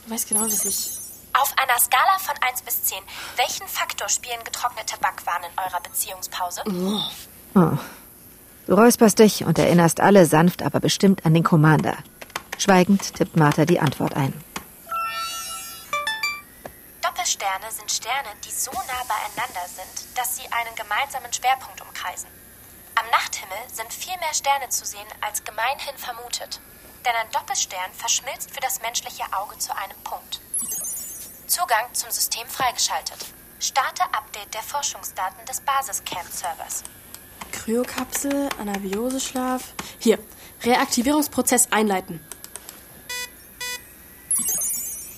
Du 0.05 0.13
weißt 0.13 0.29
genau, 0.29 0.45
dass 0.45 0.67
ich... 0.67 0.91
Auf 1.37 1.53
einer 1.59 1.79
Skala 1.81 2.19
von 2.19 2.37
1 2.41 2.63
bis 2.63 2.85
10, 2.85 2.99
welchen 3.37 3.67
Faktor 3.67 4.09
spielen 4.09 4.43
getrocknete 4.45 4.97
Backwaren 4.99 5.43
in 5.43 5.59
eurer 5.59 5.81
Beziehungspause? 5.81 6.63
Oh. 7.55 7.79
Du 8.67 8.75
räusperst 8.75 9.19
dich 9.19 9.45
und 9.45 9.59
erinnerst 9.59 10.01
alle 10.01 10.27
sanft, 10.27 10.63
aber 10.63 10.79
bestimmt 10.79 11.27
an 11.27 11.35
den 11.35 11.43
Commander. 11.43 11.97
Schweigend 12.57 13.15
tippt 13.15 13.37
Martha 13.37 13.65
die 13.65 13.81
Antwort 13.81 14.15
ein. 14.15 14.33
Doppelsterne 17.03 17.71
sind 17.71 17.91
Sterne, 17.91 18.31
die 18.45 18.53
so 18.53 18.71
nah 18.71 19.05
beieinander 19.09 19.67
sind, 19.67 20.17
dass 20.17 20.37
sie 20.37 20.47
einen 20.53 20.75
gemeinsamen 20.77 21.33
Schwerpunkt 21.33 21.81
umkreisen. 21.81 22.29
Am 22.95 23.11
Nachthimmel 23.11 23.59
sind 23.73 23.93
viel 23.93 24.17
mehr 24.19 24.35
Sterne 24.35 24.69
zu 24.69 24.87
sehen, 24.87 25.09
als 25.21 25.43
gemeinhin 25.43 25.97
vermutet. 25.97 26.61
Denn 27.05 27.15
ein 27.17 27.31
Doppelstern 27.33 27.93
verschmilzt 27.93 28.53
für 28.53 28.61
das 28.61 28.81
menschliche 28.83 29.25
Auge 29.33 29.59
zu 29.59 29.77
einem 29.77 29.99
Punkt. 30.05 30.41
Zugang 31.47 31.93
zum 31.93 32.11
System 32.11 32.47
freigeschaltet. 32.49 33.19
Starte 33.61 34.03
Update 34.13 34.53
der 34.55 34.63
Forschungsdaten 34.63 35.45
des 35.47 35.61
Basiscamp-Servers. 35.61 36.85
Kryokapsel, 37.53 38.49
Anabioseschlaf. 38.59 39.75
Hier, 39.99 40.19
Reaktivierungsprozess 40.63 41.69
einleiten. 41.71 42.21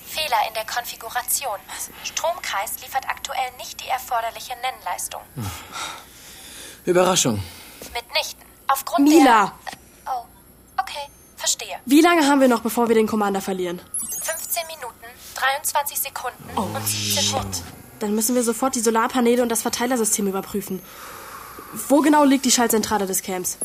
Fehler 0.06 0.38
in 0.48 0.54
der 0.54 0.66
Konfiguration. 0.66 1.58
Stromkreis 2.04 2.80
liefert 2.82 3.08
aktuell 3.08 3.50
nicht 3.58 3.80
die 3.82 3.88
erforderliche 3.88 4.54
Nennleistung. 4.56 5.22
Überraschung. 6.84 7.42
Mitnichten. 7.94 8.44
Aufgrund 8.68 9.08
Mila! 9.08 9.52
der... 9.70 10.12
Oh, 10.12 10.24
okay, 10.80 11.10
verstehe. 11.36 11.78
Wie 11.84 12.00
lange 12.00 12.26
haben 12.26 12.40
wir 12.40 12.48
noch, 12.48 12.60
bevor 12.60 12.88
wir 12.88 12.94
den 12.94 13.06
Commander 13.06 13.40
verlieren? 13.40 13.80
15 15.46 15.54
Minuten, 15.54 15.54
23 15.72 15.98
Sekunden 15.98 16.76
und 16.76 16.86
17 16.86 17.32
Watt. 17.34 17.62
Dann 18.00 18.14
müssen 18.14 18.34
wir 18.34 18.42
sofort 18.42 18.74
die 18.74 18.80
Solarpaneele 18.80 19.42
und 19.42 19.50
das 19.50 19.62
Verteilersystem 19.62 20.26
überprüfen. 20.26 20.80
Wo 21.88 22.00
genau 22.00 22.24
liegt 22.24 22.44
die 22.44 22.50
Schaltzentrale 22.50 23.06
des 23.06 23.22
Camps? 23.22 23.58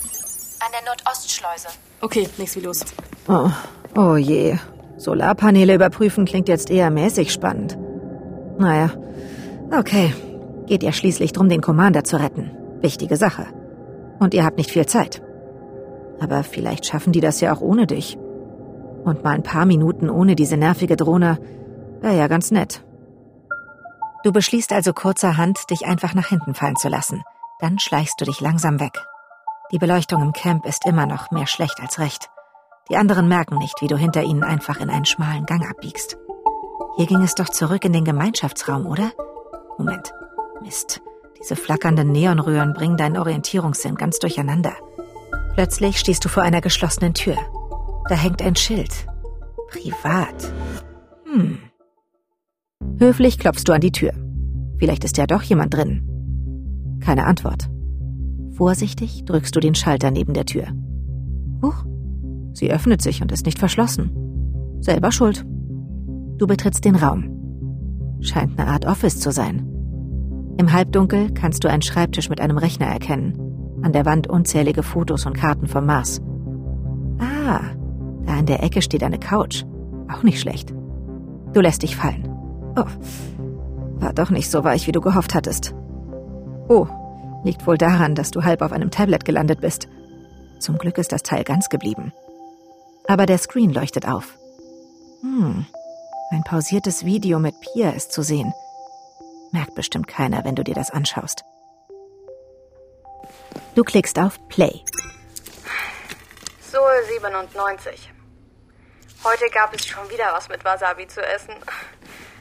An 0.59 0.71
der 0.71 0.85
Nordostschleuse. 0.85 1.67
Okay, 2.01 2.29
nichts 2.38 2.55
wie 2.55 2.61
los. 2.61 2.85
Oh, 3.27 3.50
oh 3.95 4.15
je. 4.15 4.57
Solarpaneele 4.97 5.75
überprüfen 5.75 6.25
klingt 6.25 6.47
jetzt 6.47 6.69
eher 6.69 6.91
mäßig 6.91 7.31
spannend. 7.31 7.77
Naja, 8.57 8.91
okay. 9.77 10.13
Geht 10.67 10.83
ja 10.83 10.93
schließlich 10.93 11.33
drum, 11.33 11.50
den 11.50 11.61
Commander 11.61 12.03
zu 12.03 12.17
retten. 12.17 12.51
Wichtige 12.81 13.17
Sache. 13.17 13.47
Und 14.19 14.33
ihr 14.33 14.45
habt 14.45 14.57
nicht 14.57 14.71
viel 14.71 14.85
Zeit. 14.85 15.21
Aber 16.19 16.43
vielleicht 16.43 16.85
schaffen 16.85 17.11
die 17.11 17.19
das 17.19 17.41
ja 17.41 17.53
auch 17.53 17.61
ohne 17.61 17.88
dich. 17.88 18.17
Und 19.03 19.23
mal 19.23 19.33
ein 19.33 19.43
paar 19.43 19.65
Minuten 19.65 20.09
ohne 20.09 20.35
diese 20.35 20.55
nervige 20.55 20.95
Drohne 20.95 21.39
wäre 22.01 22.17
ja 22.17 22.27
ganz 22.27 22.51
nett. 22.51 22.84
Du 24.24 24.31
beschließt 24.31 24.72
also 24.74 24.93
kurzerhand, 24.93 25.70
dich 25.70 25.86
einfach 25.86 26.13
nach 26.13 26.27
hinten 26.27 26.53
fallen 26.53 26.75
zu 26.75 26.89
lassen. 26.89 27.24
Dann 27.60 27.79
schleichst 27.79 28.20
du 28.20 28.25
dich 28.25 28.41
langsam 28.41 28.79
weg. 28.79 29.05
Die 29.72 29.79
Beleuchtung 29.79 30.22
im 30.22 30.34
Camp 30.34 30.65
ist 30.65 30.86
immer 30.86 31.05
noch 31.05 31.31
mehr 31.31 31.48
schlecht 31.48 31.79
als 31.79 32.00
recht. 32.00 32.29
Die 32.89 32.98
anderen 32.98 33.27
merken 33.27 33.58
nicht, 33.58 33.81
wie 33.81 33.88
du 33.88 33.98
hinter 33.98 34.24
ihnen 34.24 34.43
einfach 34.43 34.79
in 34.79 34.89
einen 34.89 35.05
schmalen 35.05 35.46
Gang 35.46 35.67
abbiegst. 35.70 36.17
Hier 36.98 37.05
ging 37.05 37.22
es 37.22 37.36
doch 37.36 37.50
zurück 37.50 37.86
in 37.86 37.93
den 37.93 38.03
Gemeinschaftsraum, 38.03 38.86
oder? 38.86 39.12
Moment. 39.77 40.13
Mist. 40.62 41.01
Diese 41.39 41.55
flackernden 41.55 42.12
Neonröhren 42.12 42.74
bringen 42.74 42.98
deinen 42.98 43.17
Orientierungssinn 43.17 43.96
ganz 43.96 44.20
durcheinander. 44.20 44.74
Plötzlich 45.55 46.00
stehst 46.00 46.24
du 46.25 46.29
vor 46.29 46.43
einer 46.43 46.62
geschlossenen 46.62 47.13
Tür. 47.13 47.38
Da 48.10 48.15
hängt 48.15 48.41
ein 48.41 48.55
Schild. 48.55 49.08
Privat. 49.70 50.53
Hm. 51.25 51.70
Höflich 52.97 53.39
klopfst 53.39 53.63
du 53.65 53.73
an 53.73 53.81
die 53.81 53.91
Tür. 53.91 54.11
Vielleicht 54.77 55.03
ist 55.03 55.17
ja 55.17 55.27
doch 55.27 55.41
jemand 55.43 55.73
drin. 55.73 57.00
Keine 57.00 57.25
Antwort. 57.25 57.69
Vorsichtig 58.51 59.25
drückst 59.25 59.55
du 59.55 59.59
den 59.59 59.75
Schalter 59.75 60.11
neben 60.11 60.33
der 60.33 60.45
Tür. 60.45 60.67
Huch, 61.63 61.85
sie 62.53 62.71
öffnet 62.71 63.01
sich 63.01 63.21
und 63.21 63.31
ist 63.31 63.45
nicht 63.45 63.59
verschlossen. 63.59 64.11
Selber 64.79 65.11
schuld. 65.11 65.45
Du 66.38 66.47
betrittst 66.47 66.85
den 66.85 66.95
Raum. 66.95 68.17
Scheint 68.21 68.59
eine 68.59 68.69
Art 68.69 68.85
Office 68.85 69.19
zu 69.19 69.31
sein. 69.31 69.67
Im 70.57 70.73
Halbdunkel 70.73 71.31
kannst 71.31 71.63
du 71.63 71.69
einen 71.69 71.81
Schreibtisch 71.81 72.29
mit 72.29 72.41
einem 72.41 72.57
Rechner 72.57 72.88
erkennen. 72.88 73.33
An 73.81 73.93
der 73.93 74.05
Wand 74.05 74.27
unzählige 74.27 74.83
Fotos 74.83 75.25
und 75.25 75.33
Karten 75.33 75.67
vom 75.67 75.85
Mars. 75.85 76.21
Ah, 77.19 77.61
da 78.25 78.39
in 78.39 78.45
der 78.45 78.63
Ecke 78.63 78.81
steht 78.81 79.03
eine 79.03 79.17
Couch. 79.17 79.63
Auch 80.07 80.23
nicht 80.23 80.39
schlecht. 80.39 80.73
Du 81.53 81.61
lässt 81.61 81.83
dich 81.83 81.95
fallen. 81.95 82.30
Oh, 82.75 82.85
war 84.01 84.13
doch 84.13 84.29
nicht 84.29 84.49
so 84.49 84.63
weich, 84.63 84.87
wie 84.87 84.91
du 84.91 85.01
gehofft 85.01 85.35
hattest. 85.35 85.73
Oh, 86.67 86.87
liegt 87.43 87.67
wohl 87.67 87.77
daran, 87.77 88.15
dass 88.15 88.31
du 88.31 88.43
halb 88.43 88.61
auf 88.61 88.71
einem 88.71 88.91
Tablet 88.91 89.25
gelandet 89.25 89.61
bist. 89.61 89.87
Zum 90.59 90.77
Glück 90.77 90.97
ist 90.97 91.11
das 91.11 91.23
Teil 91.23 91.43
ganz 91.43 91.69
geblieben. 91.69 92.13
Aber 93.07 93.25
der 93.25 93.37
Screen 93.37 93.73
leuchtet 93.73 94.07
auf. 94.07 94.37
Hm, 95.21 95.65
ein 96.31 96.43
pausiertes 96.43 97.03
Video 97.03 97.39
mit 97.39 97.55
Pia 97.59 97.89
ist 97.91 98.11
zu 98.13 98.21
sehen. 98.21 98.53
Merkt 99.51 99.75
bestimmt 99.75 100.07
keiner, 100.07 100.45
wenn 100.45 100.55
du 100.55 100.63
dir 100.63 100.75
das 100.75 100.91
anschaust. 100.91 101.43
Du 103.75 103.83
klickst 103.83 104.17
auf 104.17 104.39
Play. 104.47 104.81
Sol 106.71 107.03
97. 107.09 108.11
Heute 109.23 109.49
gab 109.53 109.73
es 109.73 109.85
schon 109.85 110.09
wieder 110.09 110.31
was 110.33 110.47
mit 110.49 110.63
Wasabi 110.63 111.07
zu 111.07 111.21
essen. 111.21 111.53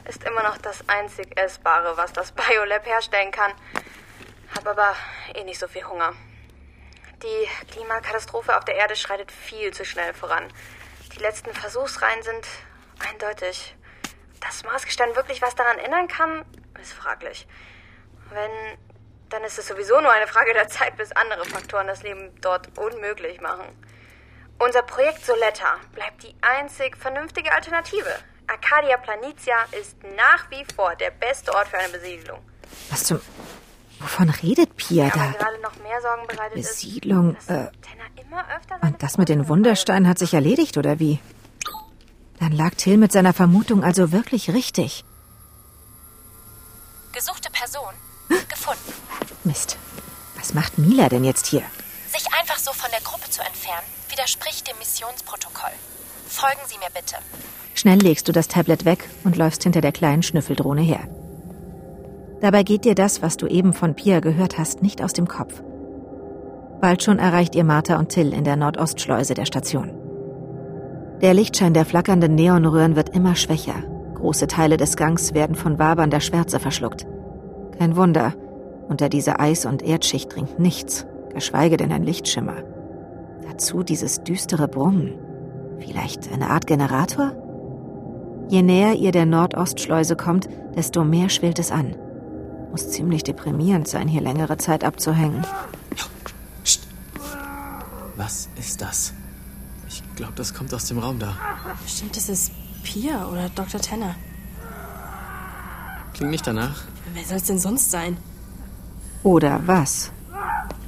Ist 0.05 0.23
immer 0.23 0.43
noch 0.43 0.57
das 0.57 0.87
einzig 0.89 1.37
Essbare, 1.37 1.95
was 1.95 2.13
das 2.13 2.31
Biolab 2.31 2.85
herstellen 2.85 3.31
kann. 3.31 3.53
Hab 4.55 4.67
aber 4.67 4.95
eh 5.33 5.43
nicht 5.43 5.59
so 5.59 5.67
viel 5.67 5.85
Hunger. 5.85 6.13
Die 7.23 7.71
Klimakatastrophe 7.71 8.57
auf 8.57 8.65
der 8.65 8.75
Erde 8.75 8.95
schreitet 8.95 9.31
viel 9.31 9.71
zu 9.71 9.85
schnell 9.85 10.13
voran. 10.13 10.51
Die 11.15 11.19
letzten 11.19 11.53
Versuchsreihen 11.53 12.23
sind 12.23 12.47
eindeutig. 13.07 13.75
Dass 14.39 14.63
Marsgestein 14.63 15.15
wirklich 15.15 15.41
was 15.41 15.53
daran 15.53 15.77
ändern 15.77 16.07
kann, 16.07 16.43
ist 16.81 16.93
fraglich. 16.93 17.47
Wenn, 18.31 18.51
dann 19.29 19.43
ist 19.43 19.59
es 19.59 19.67
sowieso 19.67 20.01
nur 20.01 20.11
eine 20.11 20.25
Frage 20.25 20.53
der 20.53 20.67
Zeit, 20.67 20.97
bis 20.97 21.11
andere 21.11 21.45
Faktoren 21.45 21.85
das 21.85 22.01
Leben 22.01 22.35
dort 22.41 22.75
unmöglich 22.77 23.39
machen. 23.39 23.65
Unser 24.57 24.81
Projekt 24.81 25.23
Soletta 25.23 25.77
bleibt 25.93 26.23
die 26.23 26.35
einzig 26.41 26.97
vernünftige 26.97 27.51
Alternative. 27.51 28.15
Arcadia 28.51 28.97
Planitia 28.97 29.55
ist 29.79 29.95
nach 30.17 30.49
wie 30.51 30.65
vor 30.75 30.93
der 30.95 31.11
beste 31.11 31.53
Ort 31.53 31.69
für 31.69 31.77
eine 31.77 31.89
Besiedlung. 31.89 32.39
Was 32.89 33.05
zum. 33.05 33.21
Wovon 33.99 34.29
redet 34.29 34.75
Pia 34.75 35.05
Aber 35.05 35.13
da? 35.15 35.31
gerade 35.31 35.61
noch 35.61 35.75
mehr 35.77 36.01
Sorgen 36.01 36.27
bereitet 36.27 36.55
Besiedlung, 36.55 37.35
ist, 37.35 37.49
äh, 37.49 37.69
Und 38.81 39.01
das 39.03 39.17
mit 39.17 39.29
den 39.29 39.47
Wundersteinen 39.47 40.07
hat 40.07 40.17
sich 40.17 40.33
erledigt, 40.33 40.77
oder 40.77 40.99
wie? 40.99 41.19
Dann 42.39 42.51
lag 42.51 42.71
Till 42.75 42.97
mit 42.97 43.11
seiner 43.11 43.33
Vermutung 43.33 43.83
also 43.83 44.11
wirklich 44.11 44.49
richtig. 44.49 45.05
Gesuchte 47.13 47.51
Person 47.51 47.93
gefunden. 48.49 48.93
Mist. 49.43 49.77
Was 50.35 50.53
macht 50.55 50.77
Mila 50.79 51.07
denn 51.09 51.23
jetzt 51.23 51.45
hier? 51.45 51.63
Sich 52.07 52.25
einfach 52.33 52.57
so 52.57 52.73
von 52.73 52.89
der 52.91 53.01
Gruppe 53.01 53.29
zu 53.29 53.41
entfernen, 53.43 53.85
widerspricht 54.09 54.67
dem 54.67 54.77
Missionsprotokoll. 54.79 55.73
Folgen 56.27 56.61
Sie 56.65 56.77
mir 56.79 56.89
bitte. 56.89 57.17
Schnell 57.81 57.97
legst 57.97 58.27
du 58.27 58.31
das 58.31 58.47
Tablet 58.47 58.85
weg 58.85 59.09
und 59.23 59.37
läufst 59.37 59.63
hinter 59.63 59.81
der 59.81 59.91
kleinen 59.91 60.21
Schnüffeldrohne 60.21 60.81
her. 60.81 60.99
Dabei 62.39 62.61
geht 62.61 62.85
dir 62.85 62.93
das, 62.93 63.23
was 63.23 63.37
du 63.37 63.47
eben 63.47 63.73
von 63.73 63.95
Pia 63.95 64.19
gehört 64.19 64.59
hast, 64.59 64.83
nicht 64.83 65.03
aus 65.03 65.13
dem 65.13 65.27
Kopf. 65.27 65.63
Bald 66.79 67.01
schon 67.01 67.17
erreicht 67.17 67.55
ihr 67.55 67.63
Martha 67.63 67.97
und 67.97 68.09
Till 68.09 68.33
in 68.33 68.43
der 68.43 68.55
Nordostschleuse 68.55 69.33
der 69.33 69.47
Station. 69.47 69.89
Der 71.23 71.33
Lichtschein 71.33 71.73
der 71.73 71.85
flackernden 71.85 72.35
Neonröhren 72.35 72.95
wird 72.95 73.15
immer 73.15 73.35
schwächer. 73.35 73.83
Große 74.13 74.45
Teile 74.45 74.77
des 74.77 74.95
Gangs 74.95 75.33
werden 75.33 75.55
von 75.55 75.79
wabernder 75.79 76.19
Schwärze 76.19 76.59
verschluckt. 76.59 77.07
Kein 77.79 77.95
Wunder, 77.95 78.35
unter 78.89 79.09
dieser 79.09 79.39
Eis- 79.39 79.65
und 79.65 79.81
Erdschicht 79.81 80.35
dringt 80.35 80.59
nichts, 80.59 81.07
geschweige 81.33 81.77
denn 81.77 81.91
ein 81.91 82.03
Lichtschimmer. 82.03 82.57
Dazu 83.49 83.81
dieses 83.81 84.21
düstere 84.21 84.67
Brummen. 84.67 85.15
Vielleicht 85.79 86.31
eine 86.31 86.51
Art 86.51 86.67
Generator? 86.67 87.31
Je 88.51 88.61
näher 88.61 88.95
ihr 88.95 89.13
der 89.13 89.25
Nordostschleuse 89.25 90.17
kommt, 90.17 90.49
desto 90.75 91.05
mehr 91.05 91.29
schwillt 91.29 91.57
es 91.57 91.71
an. 91.71 91.95
Muss 92.69 92.89
ziemlich 92.89 93.23
deprimierend 93.23 93.87
sein, 93.87 94.09
hier 94.09 94.19
längere 94.19 94.57
Zeit 94.57 94.83
abzuhängen. 94.83 95.45
Was 98.17 98.49
ist 98.59 98.81
das? 98.81 99.13
Ich 99.87 100.03
glaube, 100.17 100.33
das 100.35 100.53
kommt 100.53 100.73
aus 100.73 100.83
dem 100.83 100.97
Raum 100.97 101.17
da. 101.17 101.37
Bestimmt 101.81 102.17
ist 102.17 102.27
es 102.27 102.51
Pia 102.83 103.25
oder 103.29 103.47
Dr. 103.55 103.79
Tanner. 103.79 104.15
Klingt 106.13 106.31
nicht 106.31 106.45
danach. 106.45 106.81
Wer 107.13 107.23
soll 107.23 107.37
es 107.37 107.43
denn 107.43 107.57
sonst 107.57 107.89
sein? 107.89 108.17
Oder 109.23 109.61
was? 109.65 110.11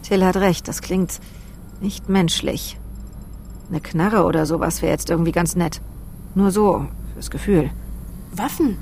Till 0.01 0.25
hat 0.25 0.35
recht, 0.35 0.67
das 0.67 0.81
klingt 0.81 1.21
nicht 1.79 2.09
menschlich. 2.09 2.77
Eine 3.69 3.79
Knarre 3.79 4.25
oder 4.25 4.45
sowas 4.45 4.81
wäre 4.81 4.91
jetzt 4.91 5.09
irgendwie 5.09 5.31
ganz 5.31 5.55
nett. 5.55 5.79
Nur 6.35 6.51
so, 6.51 6.87
fürs 7.13 7.29
Gefühl. 7.29 7.69
Waffen? 8.31 8.77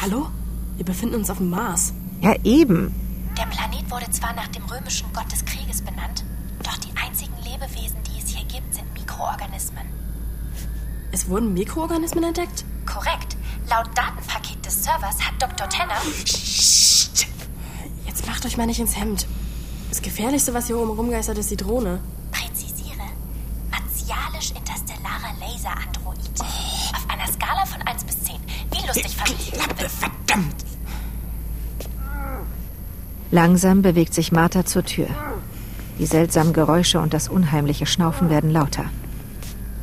Hallo? 0.00 0.28
Wir 0.76 0.84
befinden 0.84 1.14
uns 1.14 1.30
auf 1.30 1.38
dem 1.38 1.50
Mars. 1.50 1.92
Ja, 2.20 2.34
eben. 2.44 2.94
Der 3.36 3.44
Planet 3.44 3.90
wurde 3.90 4.10
zwar 4.10 4.34
nach 4.34 4.48
dem 4.48 4.64
römischen 4.64 5.06
Gott 5.12 5.30
des 5.30 5.44
Krieges 5.44 5.80
benannt, 5.82 6.24
doch 6.62 6.76
die 6.78 6.94
einzigen 6.96 7.34
Lebewesen, 7.44 7.96
die 8.04 8.22
es 8.22 8.28
hier 8.30 8.44
gibt, 8.46 8.74
sind 8.74 8.92
Mikroorganismen. 8.94 9.84
Es 11.12 11.28
wurden 11.28 11.54
Mikroorganismen 11.54 12.24
entdeckt? 12.24 12.64
Korrekt. 12.84 13.36
Laut 13.68 13.88
Datenpaket 13.94 14.64
des 14.64 14.84
Servers 14.84 15.20
hat 15.20 15.40
Dr. 15.40 15.68
Tanner. 15.68 16.00
Jetzt 18.06 18.26
macht 18.26 18.44
euch 18.46 18.56
mal 18.56 18.66
nicht 18.66 18.80
ins 18.80 18.96
Hemd. 18.96 19.26
Das 19.88 20.02
Gefährlichste, 20.02 20.54
was 20.54 20.66
hier 20.66 20.78
oben 20.78 20.90
rumgeistert, 20.90 21.38
ist 21.38 21.50
die 21.50 21.56
Drohne. 21.56 22.00
Fand 29.02 29.34
ich 29.38 29.52
Klappe, 29.52 29.88
verdammt! 29.88 30.64
Langsam 33.30 33.82
bewegt 33.82 34.14
sich 34.14 34.32
Martha 34.32 34.64
zur 34.64 34.84
Tür. 34.84 35.08
Die 35.98 36.06
seltsamen 36.06 36.52
Geräusche 36.52 37.00
und 37.00 37.12
das 37.12 37.28
unheimliche 37.28 37.86
Schnaufen 37.86 38.30
werden 38.30 38.50
lauter. 38.50 38.84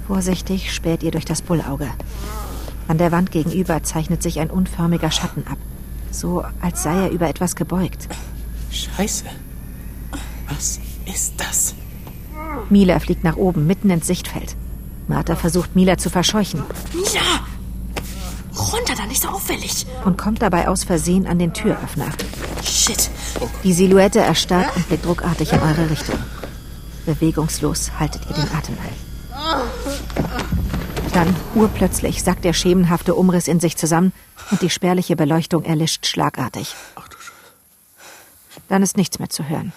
Vorsichtig 0.08 0.74
späht 0.74 1.04
ihr 1.04 1.12
durch 1.12 1.26
das 1.26 1.42
Bullauge. 1.42 1.90
An 2.88 2.98
der 2.98 3.12
Wand 3.12 3.32
gegenüber 3.32 3.84
zeichnet 3.84 4.24
sich 4.24 4.40
ein 4.40 4.50
unförmiger 4.50 5.12
Schatten 5.12 5.46
ab. 5.48 5.58
So, 6.12 6.44
als 6.62 6.84
sei 6.84 7.04
er 7.04 7.10
über 7.12 7.30
etwas 7.30 7.56
gebeugt. 7.56 8.08
Scheiße. 8.72 9.26
Was 10.50 10.80
ist 11.06 11.34
das? 11.38 11.76
Mila 12.70 13.00
fliegt 13.00 13.24
nach 13.24 13.38
oben, 13.38 13.68
mitten 13.68 13.90
ins 13.90 14.08
Sichtfeld. 14.08 14.56
Martha 15.08 15.36
versucht, 15.36 15.76
Mila 15.76 15.98
zu 15.98 16.10
verscheuchen. 16.10 16.64
Mila! 16.94 17.53
Runter, 18.74 18.96
da 18.96 19.06
nicht 19.06 19.22
so 19.22 19.30
auffällig. 19.30 19.86
Und 20.04 20.18
kommt 20.18 20.42
dabei 20.42 20.68
aus 20.68 20.84
Versehen 20.84 21.28
an 21.28 21.38
den 21.38 21.54
Türöffner. 21.54 22.10
Shit. 22.64 23.10
Die 23.64 23.74
Silhouette 23.74 24.20
erstarrt 24.20 24.76
und 24.76 24.88
blickt 24.88 25.06
ruckartig 25.06 25.54
in 25.54 25.60
eure 25.60 25.90
Richtung. 25.90 26.18
Bewegungslos 27.06 27.92
haltet 28.00 28.24
ihr 28.30 28.36
den 28.36 28.52
Atem 28.56 28.76
an. 28.80 28.94
Dann, 31.14 31.36
urplötzlich, 31.54 32.24
sackt 32.24 32.44
der 32.44 32.54
schemenhafte 32.54 33.14
Umriss 33.14 33.48
in 33.48 33.60
sich 33.60 33.78
zusammen 33.78 34.12
und 34.50 34.62
die 34.62 34.72
spärliche 34.72 35.16
Beleuchtung 35.16 35.64
erlischt 35.64 36.08
schlagartig. 36.08 36.76
Dann 38.68 38.82
ist 38.82 38.98
nichts 38.98 39.20
mehr 39.20 39.30
zu 39.30 39.48
hören, 39.48 39.74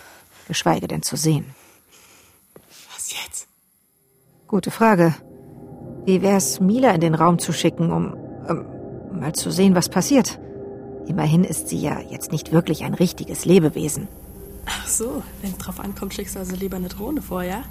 geschweige 0.48 0.88
denn 0.88 1.02
zu 1.02 1.16
sehen. 1.16 1.54
Was 2.94 3.12
jetzt? 3.12 3.48
Gute 4.46 4.70
Frage. 4.70 5.14
Wie 6.06 6.22
wär's, 6.22 6.60
Mila 6.60 6.92
in 6.92 7.00
den 7.00 7.14
Raum 7.14 7.38
zu 7.38 7.52
schicken, 7.52 7.92
um 7.92 8.16
ähm, 8.48 8.64
mal 9.20 9.34
zu 9.34 9.50
sehen, 9.50 9.74
was 9.74 9.88
passiert? 9.88 10.38
Immerhin 11.06 11.44
ist 11.44 11.68
sie 11.68 11.78
ja 11.78 12.00
jetzt 12.00 12.32
nicht 12.32 12.52
wirklich 12.52 12.84
ein 12.84 12.94
richtiges 12.94 13.44
Lebewesen. 13.44 14.08
Ach 14.66 14.86
so, 14.86 15.22
wenn 15.42 15.56
drauf 15.58 15.78
ankommt, 15.80 16.14
schickst 16.14 16.34
du 16.34 16.40
also 16.40 16.56
lieber 16.56 16.76
eine 16.76 16.88
Drohne 16.88 17.22
vor, 17.22 17.42
ja? 17.42 17.62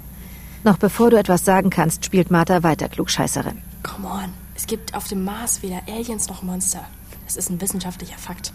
Noch 0.64 0.78
bevor 0.78 1.10
du 1.10 1.18
etwas 1.18 1.44
sagen 1.44 1.70
kannst, 1.70 2.04
spielt 2.04 2.30
Martha 2.30 2.62
weiter 2.62 2.88
Klugscheißerin. 2.88 3.62
Come 3.82 4.08
on. 4.08 4.32
Es 4.54 4.66
gibt 4.66 4.94
auf 4.94 5.06
dem 5.06 5.22
Mars 5.22 5.62
weder 5.62 5.82
Aliens 5.86 6.28
noch 6.28 6.42
Monster. 6.42 6.84
Das 7.26 7.36
ist 7.36 7.50
ein 7.50 7.60
wissenschaftlicher 7.60 8.16
Fakt. 8.16 8.52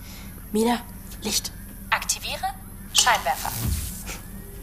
Mila, 0.52 0.78
Licht. 1.22 1.52
Aktiviere 1.92 2.46
Scheinwerfer. 2.94 3.52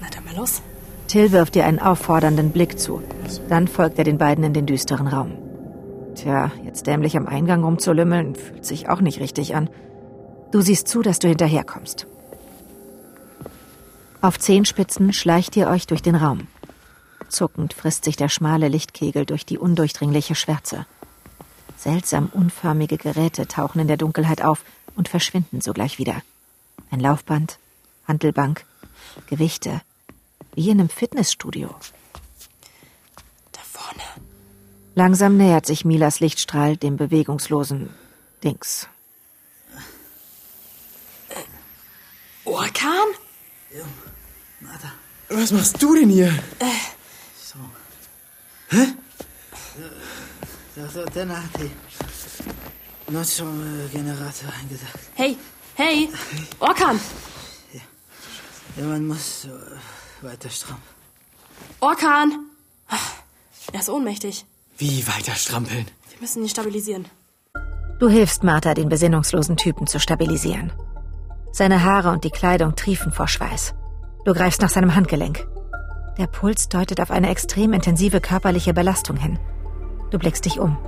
Na 0.00 0.08
dann 0.12 0.24
mal 0.24 0.34
los. 0.34 0.62
Till 1.06 1.32
wirft 1.32 1.54
dir 1.54 1.64
einen 1.64 1.78
auffordernden 1.78 2.50
Blick 2.50 2.78
zu. 2.78 3.02
Dann 3.48 3.68
folgt 3.68 3.98
er 3.98 4.04
den 4.04 4.18
beiden 4.18 4.44
in 4.44 4.52
den 4.52 4.66
düsteren 4.66 5.06
Raum. 5.06 5.47
Tja, 6.18 6.50
jetzt 6.64 6.88
dämlich 6.88 7.16
am 7.16 7.28
Eingang 7.28 7.62
rumzulümmeln, 7.62 8.34
fühlt 8.34 8.66
sich 8.66 8.88
auch 8.88 9.00
nicht 9.00 9.20
richtig 9.20 9.54
an. 9.54 9.70
Du 10.50 10.60
siehst 10.60 10.88
zu, 10.88 11.00
dass 11.00 11.20
du 11.20 11.28
hinterherkommst. 11.28 12.08
Auf 14.20 14.36
Zehenspitzen 14.36 15.12
schleicht 15.12 15.54
ihr 15.56 15.68
euch 15.68 15.86
durch 15.86 16.02
den 16.02 16.16
Raum. 16.16 16.48
Zuckend 17.28 17.72
frisst 17.72 18.04
sich 18.04 18.16
der 18.16 18.28
schmale 18.28 18.66
Lichtkegel 18.66 19.26
durch 19.26 19.46
die 19.46 19.58
undurchdringliche 19.58 20.34
Schwärze. 20.34 20.86
Seltsam 21.76 22.30
unförmige 22.32 22.96
Geräte 22.96 23.46
tauchen 23.46 23.78
in 23.78 23.86
der 23.86 23.96
Dunkelheit 23.96 24.42
auf 24.42 24.64
und 24.96 25.08
verschwinden 25.08 25.60
sogleich 25.60 25.98
wieder. 25.98 26.22
Ein 26.90 26.98
Laufband, 26.98 27.60
Handelbank, 28.08 28.64
Gewichte, 29.28 29.82
wie 30.56 30.68
in 30.68 30.80
einem 30.80 30.88
Fitnessstudio. 30.88 31.76
Langsam 34.98 35.36
nähert 35.36 35.64
sich 35.64 35.84
Milas 35.84 36.18
Lichtstrahl 36.18 36.76
dem 36.76 36.96
bewegungslosen 36.96 37.90
Dings. 38.42 38.88
Orkan? 42.44 43.06
Was 45.28 45.52
machst 45.52 45.80
du 45.80 45.94
denn 45.94 46.08
hier? 46.08 46.36
Dann 51.14 51.30
hat 51.30 51.50
die 51.60 53.12
Nutzungsgenerator 53.12 54.52
eingesagt. 54.60 54.98
Hey, 55.14 55.36
hey, 55.76 56.08
Orkan! 56.58 56.98
Ja, 58.76 58.82
man 58.82 59.06
muss 59.06 59.42
so 59.42 59.50
äh, 59.50 59.78
weiter 60.22 60.50
Strom. 60.50 60.78
Orkan! 61.78 62.50
Er 63.72 63.78
ist 63.78 63.90
ohnmächtig. 63.90 64.44
Wie 64.80 65.04
weiter 65.08 65.32
strampeln? 65.32 65.86
Wir 66.08 66.20
müssen 66.20 66.40
ihn 66.40 66.48
stabilisieren. 66.48 67.06
Du 67.98 68.08
hilfst 68.08 68.44
Martha, 68.44 68.74
den 68.74 68.88
besinnungslosen 68.88 69.56
Typen 69.56 69.88
zu 69.88 69.98
stabilisieren. 69.98 70.72
Seine 71.50 71.82
Haare 71.82 72.10
und 72.10 72.22
die 72.22 72.30
Kleidung 72.30 72.76
triefen 72.76 73.10
vor 73.10 73.26
Schweiß. 73.26 73.74
Du 74.24 74.32
greifst 74.34 74.62
nach 74.62 74.68
seinem 74.68 74.94
Handgelenk. 74.94 75.48
Der 76.16 76.28
Puls 76.28 76.68
deutet 76.68 77.00
auf 77.00 77.10
eine 77.10 77.28
extrem 77.28 77.72
intensive 77.72 78.20
körperliche 78.20 78.72
Belastung 78.72 79.16
hin. 79.16 79.40
Du 80.12 80.18
blickst 80.20 80.44
dich 80.44 80.60
um. 80.60 80.78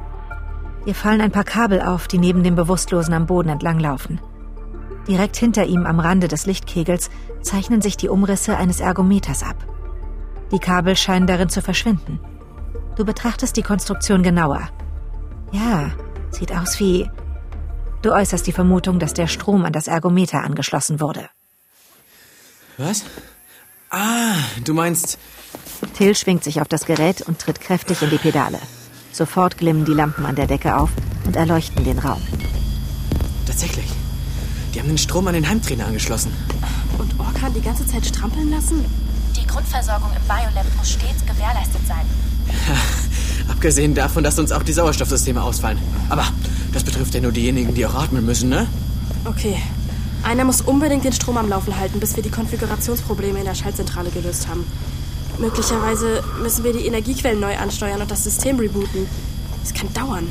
Dir 0.87 0.95
fallen 0.95 1.21
ein 1.21 1.33
paar 1.33 1.43
Kabel 1.43 1.83
auf, 1.83 2.07
die 2.07 2.19
neben 2.19 2.45
dem 2.45 2.55
Bewusstlosen 2.55 3.13
am 3.13 3.27
Boden 3.27 3.49
entlanglaufen. 3.49 4.21
Direkt 5.09 5.37
hinter 5.37 5.67
ihm 5.67 5.85
am 5.85 5.99
Rande 5.99 6.29
des 6.29 6.47
Lichtkegels 6.47 7.11
zeichnen 7.43 7.81
sich 7.81 7.97
die 7.97 8.09
Umrisse 8.09 8.57
eines 8.57 8.79
Ergometers 8.79 9.43
ab. 9.43 9.57
Die 10.53 10.61
Kabel 10.61 10.95
scheinen 10.95 11.27
darin 11.27 11.49
zu 11.49 11.61
verschwinden. 11.61 12.21
Du 13.01 13.07
betrachtest 13.07 13.57
die 13.57 13.63
Konstruktion 13.63 14.23
genauer. 14.23 14.69
Ja, 15.53 15.91
sieht 16.33 16.53
aus 16.53 16.79
wie... 16.81 17.09
Du 18.03 18.13
äußerst 18.13 18.47
die 18.47 18.53
Vermutung, 18.53 18.99
dass 18.99 19.15
der 19.15 19.27
Strom 19.27 19.65
an 19.65 19.73
das 19.73 19.87
Ergometer 19.87 20.45
angeschlossen 20.45 21.01
wurde. 21.01 21.31
Was? 22.77 23.05
Ah, 23.89 24.35
du 24.67 24.75
meinst. 24.75 25.19
Till 25.97 26.15
schwingt 26.15 26.45
sich 26.45 26.61
auf 26.61 26.69
das 26.69 26.85
Gerät 26.85 27.23
und 27.23 27.39
tritt 27.39 27.63
kräftig 27.63 28.03
in 28.03 28.11
die 28.11 28.19
Pedale. 28.19 28.59
Sofort 29.13 29.57
glimmen 29.57 29.87
die 29.87 29.95
Lampen 29.95 30.27
an 30.27 30.37
der 30.37 30.47
Decke 30.47 30.77
auf 30.77 30.91
und 31.25 31.37
erleuchten 31.37 31.83
den 31.85 32.01
Raum. 32.01 32.21
Tatsächlich. 33.47 33.91
Die 34.75 34.79
haben 34.79 34.89
den 34.89 34.99
Strom 34.99 35.27
an 35.27 35.33
den 35.33 35.49
Heimtrainer 35.49 35.87
angeschlossen. 35.87 36.35
Und 36.99 37.19
Orkan 37.19 37.55
die 37.55 37.63
ganze 37.63 37.87
Zeit 37.87 38.05
strampeln 38.05 38.51
lassen? 38.51 38.85
Die 39.35 39.47
Grundversorgung 39.47 40.11
im 40.15 40.23
Biolab 40.29 40.67
muss 40.77 40.91
stets 40.91 41.25
gewährleistet 41.25 41.87
sein. 41.89 42.05
Abgesehen 43.49 43.95
davon, 43.95 44.25
dass 44.25 44.39
uns 44.39 44.53
auch 44.53 44.63
die 44.63 44.73
Sauerstoffsysteme 44.73 45.43
ausfallen. 45.43 45.79
Aber 46.09 46.25
das 46.73 46.85
betrifft 46.85 47.15
ja 47.15 47.21
nur 47.21 47.33
diejenigen, 47.33 47.75
die 47.75 47.85
auch 47.87 47.95
atmen 47.95 48.25
müssen, 48.25 48.49
ne? 48.49 48.67
Okay. 49.25 49.57
Einer 50.23 50.45
muss 50.45 50.61
unbedingt 50.61 51.05
den 51.05 51.13
Strom 51.13 51.39
am 51.39 51.49
Laufen 51.49 51.77
halten, 51.79 51.99
bis 51.99 52.15
wir 52.15 52.23
die 52.23 52.31
Konfigurationsprobleme 52.31 53.39
in 53.39 53.45
der 53.47 53.55
Schaltzentrale 53.55 54.11
gelöst 54.11 54.49
haben. 54.49 54.67
Möglicherweise 55.39 56.23
müssen 56.43 56.65
wir 56.65 56.75
die 56.75 56.87
Energiequellen 56.87 57.41
neu 57.41 57.57
ansteuern 57.57 58.03
und 58.03 58.11
das 58.11 58.25
System 58.25 58.59
rebooten. 58.59 59.07
Das 59.63 59.73
kann 59.73 59.93
dauern. 59.95 60.29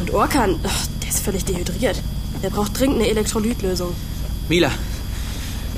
Und 0.00 0.12
Orkan, 0.12 0.56
ach, 0.64 0.86
der 1.02 1.08
ist 1.08 1.20
völlig 1.20 1.44
dehydriert. 1.44 2.02
Der 2.42 2.50
braucht 2.50 2.78
dringend 2.78 2.96
eine 2.96 3.08
Elektrolytlösung. 3.08 3.94
Mila, 4.48 4.70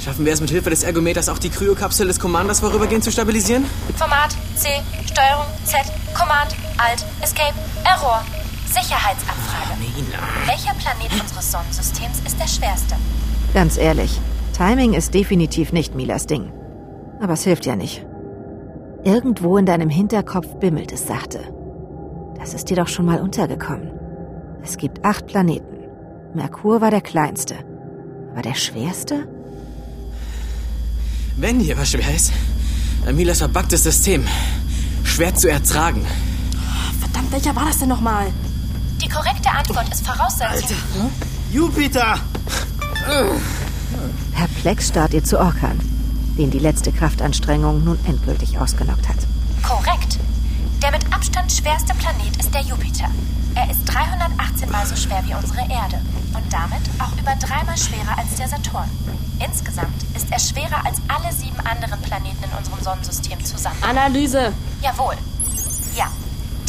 schaffen 0.08 0.24
wir 0.24 0.32
es 0.32 0.40
mit 0.40 0.48
Hilfe 0.48 0.70
des 0.70 0.84
Ergometers 0.84 1.28
auch 1.28 1.36
die 1.36 1.50
Kryokapsel 1.50 2.06
des 2.06 2.18
Commanders 2.18 2.60
vorübergehend 2.60 3.04
zu 3.04 3.12
stabilisieren? 3.12 3.66
Format 3.94 4.30
C, 4.56 4.68
Steuerung 5.04 5.44
Z, 5.64 5.80
Command, 6.14 6.56
Alt, 6.78 7.04
Escape, 7.20 7.52
Error. 7.84 8.24
Sicherheitsabfrage. 8.68 9.78
Mila. 9.78 10.18
Welcher 10.46 10.72
Planet 10.78 11.12
unseres 11.20 11.52
Sonnensystems 11.52 12.20
ist 12.24 12.40
der 12.40 12.46
schwerste? 12.46 12.94
Ganz 13.52 13.76
ehrlich, 13.76 14.18
Timing 14.56 14.94
ist 14.94 15.12
definitiv 15.12 15.72
nicht 15.72 15.94
Milas 15.94 16.24
Ding. 16.24 16.54
Aber 17.20 17.34
es 17.34 17.44
hilft 17.44 17.66
ja 17.66 17.76
nicht. 17.76 18.06
Irgendwo 19.04 19.58
in 19.58 19.66
deinem 19.66 19.90
Hinterkopf 19.90 20.54
bimmelt 20.58 20.90
es 20.90 21.06
sachte. 21.06 21.40
Das 22.38 22.54
ist 22.54 22.70
dir 22.70 22.78
doch 22.78 22.88
schon 22.88 23.04
mal 23.04 23.20
untergekommen. 23.20 23.90
Es 24.62 24.78
gibt 24.78 25.04
acht 25.04 25.26
Planeten. 25.26 25.84
Merkur 26.32 26.80
war 26.80 26.90
der 26.90 27.02
kleinste. 27.02 27.56
Aber 28.32 28.40
der 28.40 28.54
schwerste? 28.54 29.28
Wenn 31.40 31.60
hier 31.60 31.78
was 31.78 31.90
schwer 31.90 32.14
ist, 32.14 32.32
dann 33.04 33.14
Milas 33.14 33.38
verbacktes 33.38 33.84
System. 33.84 34.26
Schwer 35.04 35.34
zu 35.36 35.48
ertragen. 35.48 36.04
Verdammt, 36.98 37.30
welcher 37.30 37.54
war 37.54 37.66
das 37.66 37.78
denn 37.78 37.88
nochmal? 37.88 38.32
Die 39.00 39.08
korrekte 39.08 39.48
Antwort 39.48 39.88
ist 39.88 40.04
Voraussetzung. 40.04 40.76
Jupiter! 41.52 42.18
Perplex 44.34 44.88
starrt 44.88 45.14
ihr 45.14 45.22
zu 45.22 45.38
Orkan, 45.38 45.78
den 46.36 46.50
die 46.50 46.58
letzte 46.58 46.90
Kraftanstrengung 46.90 47.84
nun 47.84 47.98
endgültig 48.04 48.58
ausgenockt 48.58 49.08
hat. 49.08 49.18
Korrekt. 49.62 50.18
Der 50.82 50.92
mit 50.92 51.12
Abstand 51.12 51.50
schwerste 51.50 51.92
Planet 51.94 52.36
ist 52.38 52.54
der 52.54 52.62
Jupiter. 52.62 53.10
Er 53.56 53.68
ist 53.70 53.84
318 53.86 54.70
mal 54.70 54.86
so 54.86 54.94
schwer 54.94 55.22
wie 55.26 55.34
unsere 55.34 55.60
Erde 55.62 56.00
und 56.34 56.52
damit 56.52 56.82
auch 57.00 57.12
über 57.18 57.34
dreimal 57.34 57.76
schwerer 57.76 58.16
als 58.16 58.36
der 58.36 58.48
Saturn. 58.48 58.88
Insgesamt 59.44 60.02
ist 60.14 60.28
er 60.30 60.38
schwerer 60.38 60.86
als 60.86 60.98
alle 61.08 61.34
sieben 61.34 61.58
anderen 61.60 62.00
Planeten 62.02 62.44
in 62.44 62.50
unserem 62.56 62.80
Sonnensystem 62.80 63.44
zusammen. 63.44 63.82
Analyse. 63.82 64.52
Jawohl. 64.80 65.16
Ja. 65.96 66.12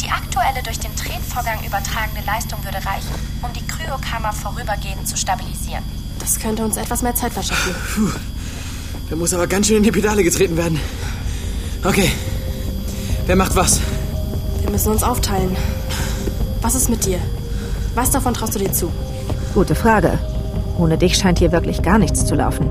Die 0.02 0.10
aktuelle 0.10 0.62
durch 0.64 0.80
den 0.80 0.94
Tretvorgang 0.96 1.64
übertragene 1.64 2.24
Leistung 2.26 2.64
würde 2.64 2.78
reichen, 2.78 3.14
um 3.42 3.52
die 3.52 3.64
Kryokammer 3.64 4.32
vorübergehend 4.32 5.06
zu 5.06 5.16
stabilisieren. 5.16 5.84
Das 6.18 6.40
könnte 6.40 6.64
uns 6.64 6.76
etwas 6.76 7.02
mehr 7.02 7.14
Zeit 7.14 7.32
verschaffen. 7.32 7.74
Da 9.08 9.16
muss 9.16 9.32
aber 9.34 9.46
ganz 9.46 9.68
schön 9.68 9.76
in 9.76 9.82
die 9.82 9.92
Pedale 9.92 10.24
getreten 10.24 10.56
werden. 10.56 10.80
Okay. 11.84 12.10
Wer 13.26 13.36
macht 13.36 13.54
was? 13.54 13.80
Wir 14.70 14.74
müssen 14.74 14.92
uns 14.92 15.02
aufteilen. 15.02 15.56
Was 16.62 16.76
ist 16.76 16.88
mit 16.90 17.04
dir? 17.04 17.18
Was 17.96 18.12
davon 18.12 18.34
traust 18.34 18.54
du 18.54 18.60
dir 18.60 18.70
zu? 18.70 18.88
Gute 19.52 19.74
Frage. 19.74 20.16
Ohne 20.78 20.96
dich 20.96 21.16
scheint 21.16 21.40
hier 21.40 21.50
wirklich 21.50 21.82
gar 21.82 21.98
nichts 21.98 22.24
zu 22.24 22.36
laufen. 22.36 22.70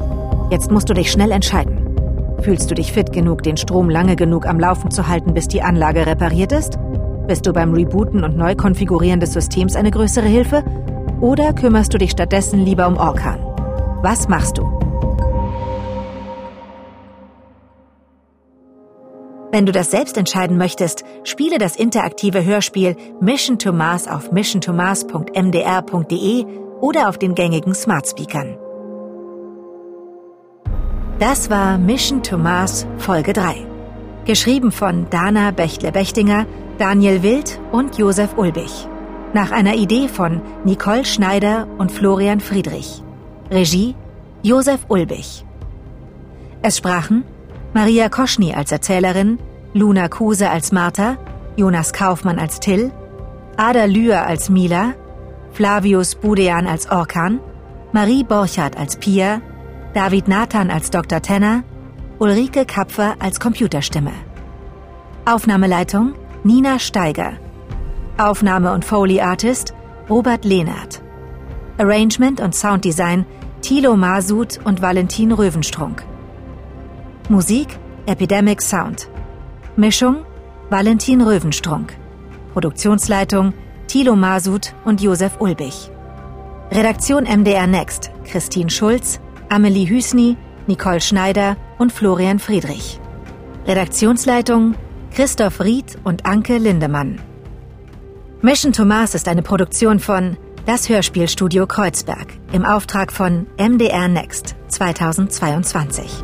Jetzt 0.49 0.71
musst 0.71 0.89
du 0.89 0.93
dich 0.93 1.11
schnell 1.11 1.29
entscheiden. 1.29 2.37
Fühlst 2.41 2.71
du 2.71 2.75
dich 2.75 2.93
fit 2.93 3.11
genug, 3.11 3.43
den 3.43 3.57
Strom 3.57 3.89
lange 3.89 4.15
genug 4.15 4.47
am 4.47 4.61
Laufen 4.61 4.91
zu 4.91 5.09
halten, 5.09 5.33
bis 5.33 5.49
die 5.49 5.61
Anlage 5.61 6.05
repariert 6.05 6.53
ist? 6.53 6.79
Bist 7.27 7.45
du 7.45 7.51
beim 7.51 7.73
Rebooten 7.73 8.23
und 8.23 8.37
Neukonfigurieren 8.37 9.19
des 9.19 9.33
Systems 9.33 9.75
eine 9.75 9.91
größere 9.91 10.25
Hilfe? 10.25 10.63
Oder 11.19 11.51
kümmerst 11.51 11.93
du 11.93 11.97
dich 11.97 12.11
stattdessen 12.11 12.63
lieber 12.63 12.87
um 12.87 12.95
Orkan? 12.95 13.41
Was 14.03 14.29
machst 14.29 14.57
du? 14.57 14.68
Wenn 19.51 19.65
du 19.65 19.71
das 19.71 19.89
selbst 19.89 20.15
entscheiden 20.15 20.57
möchtest, 20.57 21.03
spiele 21.23 21.57
das 21.57 21.75
interaktive 21.75 22.45
Hörspiel 22.45 22.95
Mission 23.19 23.57
to 23.57 23.71
Mars 23.71 24.07
auf 24.07 24.31
missiontomars.mdr.de 24.31 26.45
oder 26.81 27.09
auf 27.09 27.17
den 27.17 27.33
gängigen 27.33 27.73
Smart 27.73 28.07
Speakern. 28.07 28.59
Das 31.17 31.49
war 31.49 31.79
Mission 31.79 32.21
to 32.21 32.37
Mars 32.37 32.85
Folge 32.97 33.33
3. 33.33 33.65
Geschrieben 34.25 34.71
von 34.71 35.09
Dana 35.09 35.49
Bechtle-Bechtinger, 35.51 36.45
Daniel 36.77 37.23
Wild 37.23 37.59
und 37.71 37.97
Josef 37.97 38.37
Ulbich. 38.37 38.87
Nach 39.33 39.51
einer 39.51 39.73
Idee 39.75 40.07
von 40.07 40.41
Nicole 40.63 41.05
Schneider 41.05 41.67
und 41.79 41.91
Florian 41.91 42.39
Friedrich. 42.39 43.01
Regie 43.49 43.95
Josef 44.43 44.85
Ulbich. 44.89 45.43
Es 46.61 46.77
sprachen 46.77 47.23
Maria 47.73 48.09
Koschny 48.09 48.53
als 48.53 48.71
Erzählerin, 48.71 49.37
Luna 49.73 50.07
Kuse 50.07 50.49
als 50.49 50.71
Martha, 50.71 51.17
Jonas 51.55 51.93
Kaufmann 51.93 52.39
als 52.39 52.59
Till, 52.59 52.91
Ada 53.57 53.85
Lühr 53.85 54.25
als 54.25 54.49
Mila, 54.49 54.93
Flavius 55.51 56.15
Budean 56.15 56.65
als 56.65 56.89
Orkan, 56.89 57.39
Marie 57.91 58.23
Borchardt 58.23 58.75
als 58.75 58.95
Pia, 58.95 59.41
David 59.93 60.27
Nathan 60.27 60.71
als 60.71 60.89
Dr. 60.89 61.21
Tenner, 61.21 61.63
Ulrike 62.17 62.65
Kapfer 62.65 63.15
als 63.19 63.39
Computerstimme. 63.39 64.13
Aufnahmeleitung 65.25 66.15
Nina 66.43 66.79
Steiger. 66.79 67.33
Aufnahme 68.17 68.73
und 68.73 68.83
Foley 68.83 69.21
Artist 69.21 69.73
Robert 70.09 70.43
Lehnert. 70.43 71.01
Arrangement 71.77 72.41
und 72.41 72.55
Sounddesign 72.55 73.25
Thilo 73.61 73.95
Masud 73.95 74.59
und 74.63 74.81
Valentin 74.81 75.31
Röwenstrunk. 75.31 76.08
Musik 77.31 77.77
Epidemic 78.07 78.59
Sound. 78.59 79.07
Mischung 79.75 80.25
Valentin 80.71 81.21
Röwenstrunk. 81.21 81.95
Produktionsleitung 82.53 83.53
Thilo 83.87 84.15
Masud 84.15 84.73
und 84.83 84.99
Josef 84.99 85.39
Ulbich. 85.39 85.91
Redaktion 86.71 87.25
MDR 87.25 87.67
Next 87.67 88.09
Christine 88.23 88.71
Schulz, 88.71 89.19
Amelie 89.47 89.87
Hüsny, 89.87 90.37
Nicole 90.65 91.01
Schneider 91.01 91.55
und 91.77 91.91
Florian 91.91 92.39
Friedrich. 92.39 92.99
Redaktionsleitung 93.67 94.73
Christoph 95.13 95.61
Ried 95.61 95.99
und 96.03 96.25
Anke 96.25 96.57
Lindemann. 96.57 97.21
Mission 98.41 98.73
to 98.73 98.85
Mars 98.85 99.13
ist 99.13 99.27
eine 99.27 99.43
Produktion 99.43 99.99
von 99.99 100.35
Das 100.65 100.89
Hörspielstudio 100.89 101.67
Kreuzberg 101.67 102.33
im 102.53 102.65
Auftrag 102.65 103.11
von 103.11 103.45
MDR 103.59 104.07
Next 104.07 104.55
2022. 104.69 106.23